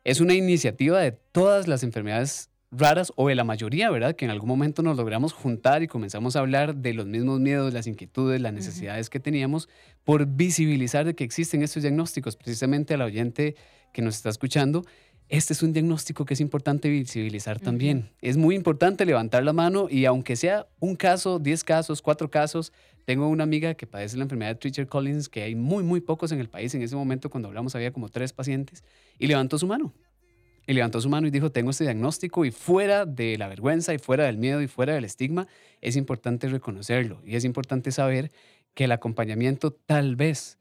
es 0.04 0.22
una 0.22 0.34
iniciativa 0.34 1.00
de 1.00 1.12
todas 1.12 1.68
las 1.68 1.84
enfermedades 1.84 2.50
raras 2.78 3.12
o 3.16 3.28
de 3.28 3.36
la 3.36 3.44
mayoría, 3.44 3.90
¿verdad? 3.90 4.16
Que 4.16 4.26
en 4.26 4.32
algún 4.32 4.50
momento 4.50 4.82
nos 4.82 4.98
logramos 4.98 5.34
juntar 5.34 5.84
y 5.84 5.88
comenzamos 5.88 6.36
a 6.36 6.40
hablar 6.40 6.76
de 6.76 6.94
los 6.94 7.06
mismos 7.06 7.40
miedos, 7.40 7.74
las 7.74 7.88
inquietudes, 7.88 8.42
las 8.42 8.54
necesidades 8.54 9.10
que 9.10 9.20
teníamos 9.20 9.70
por 10.04 10.26
visibilizar 10.26 11.06
de 11.06 11.16
que 11.16 11.24
existen 11.24 11.64
estos 11.64 11.84
diagnósticos. 11.84 12.36
Precisamente 12.36 12.94
al 12.94 13.02
oyente 13.02 13.56
que 13.94 14.02
nos 14.02 14.16
está 14.16 14.30
escuchando, 14.30 14.84
este 15.28 15.54
es 15.54 15.64
un 15.64 15.74
diagnóstico 15.74 16.26
que 16.26 16.36
es 16.36 16.40
importante 16.40 16.90
visibilizar 16.90 17.60
también. 17.60 18.12
Es 18.22 18.38
muy 18.38 18.56
importante 18.56 19.06
levantar 19.06 19.44
la 19.44 19.54
mano 19.54 19.88
y 19.90 20.06
aunque 20.06 20.36
sea 20.36 20.68
un 20.80 20.96
caso, 20.96 21.40
10 21.40 21.64
casos, 21.64 22.02
4 22.02 22.30
casos, 22.30 22.72
tengo 23.06 23.28
una 23.28 23.44
amiga 23.44 23.74
que 23.74 23.88
padece 23.88 24.18
la 24.18 24.24
enfermedad 24.24 24.52
de 24.52 24.56
Treacher 24.56 24.88
Collins, 24.88 25.30
que 25.30 25.42
hay 25.44 25.56
muy, 25.56 25.84
muy 25.84 26.02
pocos 26.02 26.32
en 26.32 26.40
el 26.40 26.50
país. 26.50 26.76
En 26.76 26.82
ese 26.82 26.96
momento, 26.96 27.30
cuando 27.30 27.48
hablamos, 27.48 27.76
había 27.76 27.92
como 27.92 28.10
tres 28.10 28.34
pacientes 28.34 28.84
y 29.18 29.28
levantó 29.28 29.58
su 29.58 29.68
mano 29.68 29.94
y 30.68 30.74
levantó 30.74 31.02
su 31.02 31.10
mano 31.10 31.28
y 31.28 31.32
dijo, 31.32 31.52
tengo 31.52 31.72
este 31.72 31.84
diagnóstico 31.84 32.46
y 32.46 32.52
fuera 32.52 33.06
de 33.06 33.38
la 33.38 33.48
vergüenza 33.48 33.94
y 33.94 33.98
fuera 33.98 34.26
del 34.26 34.38
miedo 34.38 34.62
y 34.62 34.68
fuera 34.68 34.94
del 34.94 35.06
estigma, 35.06 35.48
es 35.82 35.96
importante 35.96 36.48
reconocerlo 36.48 37.22
y 37.24 37.36
es 37.36 37.46
importante 37.46 37.92
saber 37.92 38.32
que 38.74 38.86
el 38.86 38.92
acompañamiento 38.92 39.72
tal 39.72 40.16
vez 40.16 40.58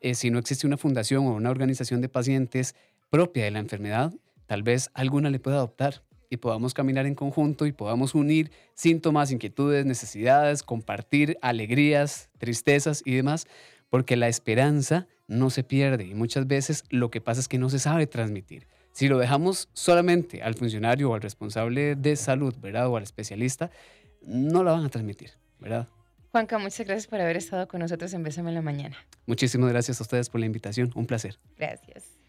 eh, 0.00 0.14
si 0.14 0.30
no 0.30 0.38
existe 0.38 0.66
una 0.66 0.78
fundación 0.78 1.26
o 1.26 1.34
una 1.34 1.50
organización 1.50 2.00
de 2.00 2.08
pacientes 2.08 2.74
propia 3.10 3.44
de 3.44 3.50
la 3.50 3.58
enfermedad, 3.58 4.12
tal 4.46 4.62
vez 4.62 4.90
alguna 4.94 5.28
le 5.28 5.38
pueda 5.38 5.58
adoptar 5.58 6.02
y 6.30 6.38
podamos 6.38 6.72
caminar 6.74 7.06
en 7.06 7.14
conjunto 7.14 7.66
y 7.66 7.72
podamos 7.72 8.14
unir 8.14 8.50
síntomas, 8.74 9.30
inquietudes, 9.30 9.84
necesidades, 9.84 10.62
compartir 10.62 11.36
alegrías, 11.42 12.30
tristezas 12.38 13.02
y 13.04 13.14
demás, 13.14 13.46
porque 13.90 14.16
la 14.16 14.28
esperanza 14.28 15.06
no 15.26 15.50
se 15.50 15.64
pierde 15.64 16.06
y 16.06 16.14
muchas 16.14 16.46
veces 16.46 16.84
lo 16.88 17.10
que 17.10 17.20
pasa 17.20 17.40
es 17.40 17.48
que 17.48 17.58
no 17.58 17.68
se 17.68 17.78
sabe 17.78 18.06
transmitir. 18.06 18.68
Si 19.00 19.08
lo 19.08 19.16
dejamos 19.16 19.70
solamente 19.72 20.42
al 20.42 20.56
funcionario 20.56 21.08
o 21.08 21.14
al 21.14 21.22
responsable 21.22 21.96
de 21.96 22.16
salud, 22.16 22.54
¿verdad? 22.60 22.86
O 22.88 22.98
al 22.98 23.02
especialista, 23.02 23.70
no 24.20 24.62
la 24.62 24.72
van 24.72 24.84
a 24.84 24.90
transmitir, 24.90 25.30
¿verdad? 25.58 25.88
Juanca, 26.32 26.58
muchas 26.58 26.86
gracias 26.86 27.06
por 27.06 27.18
haber 27.18 27.38
estado 27.38 27.66
con 27.66 27.80
nosotros 27.80 28.12
en 28.12 28.22
Bésame 28.22 28.50
en 28.50 28.56
la 28.56 28.60
Mañana. 28.60 28.98
Muchísimas 29.24 29.70
gracias 29.70 30.00
a 30.00 30.02
ustedes 30.02 30.28
por 30.28 30.40
la 30.40 30.44
invitación. 30.44 30.90
Un 30.94 31.06
placer. 31.06 31.38
Gracias. 31.56 32.19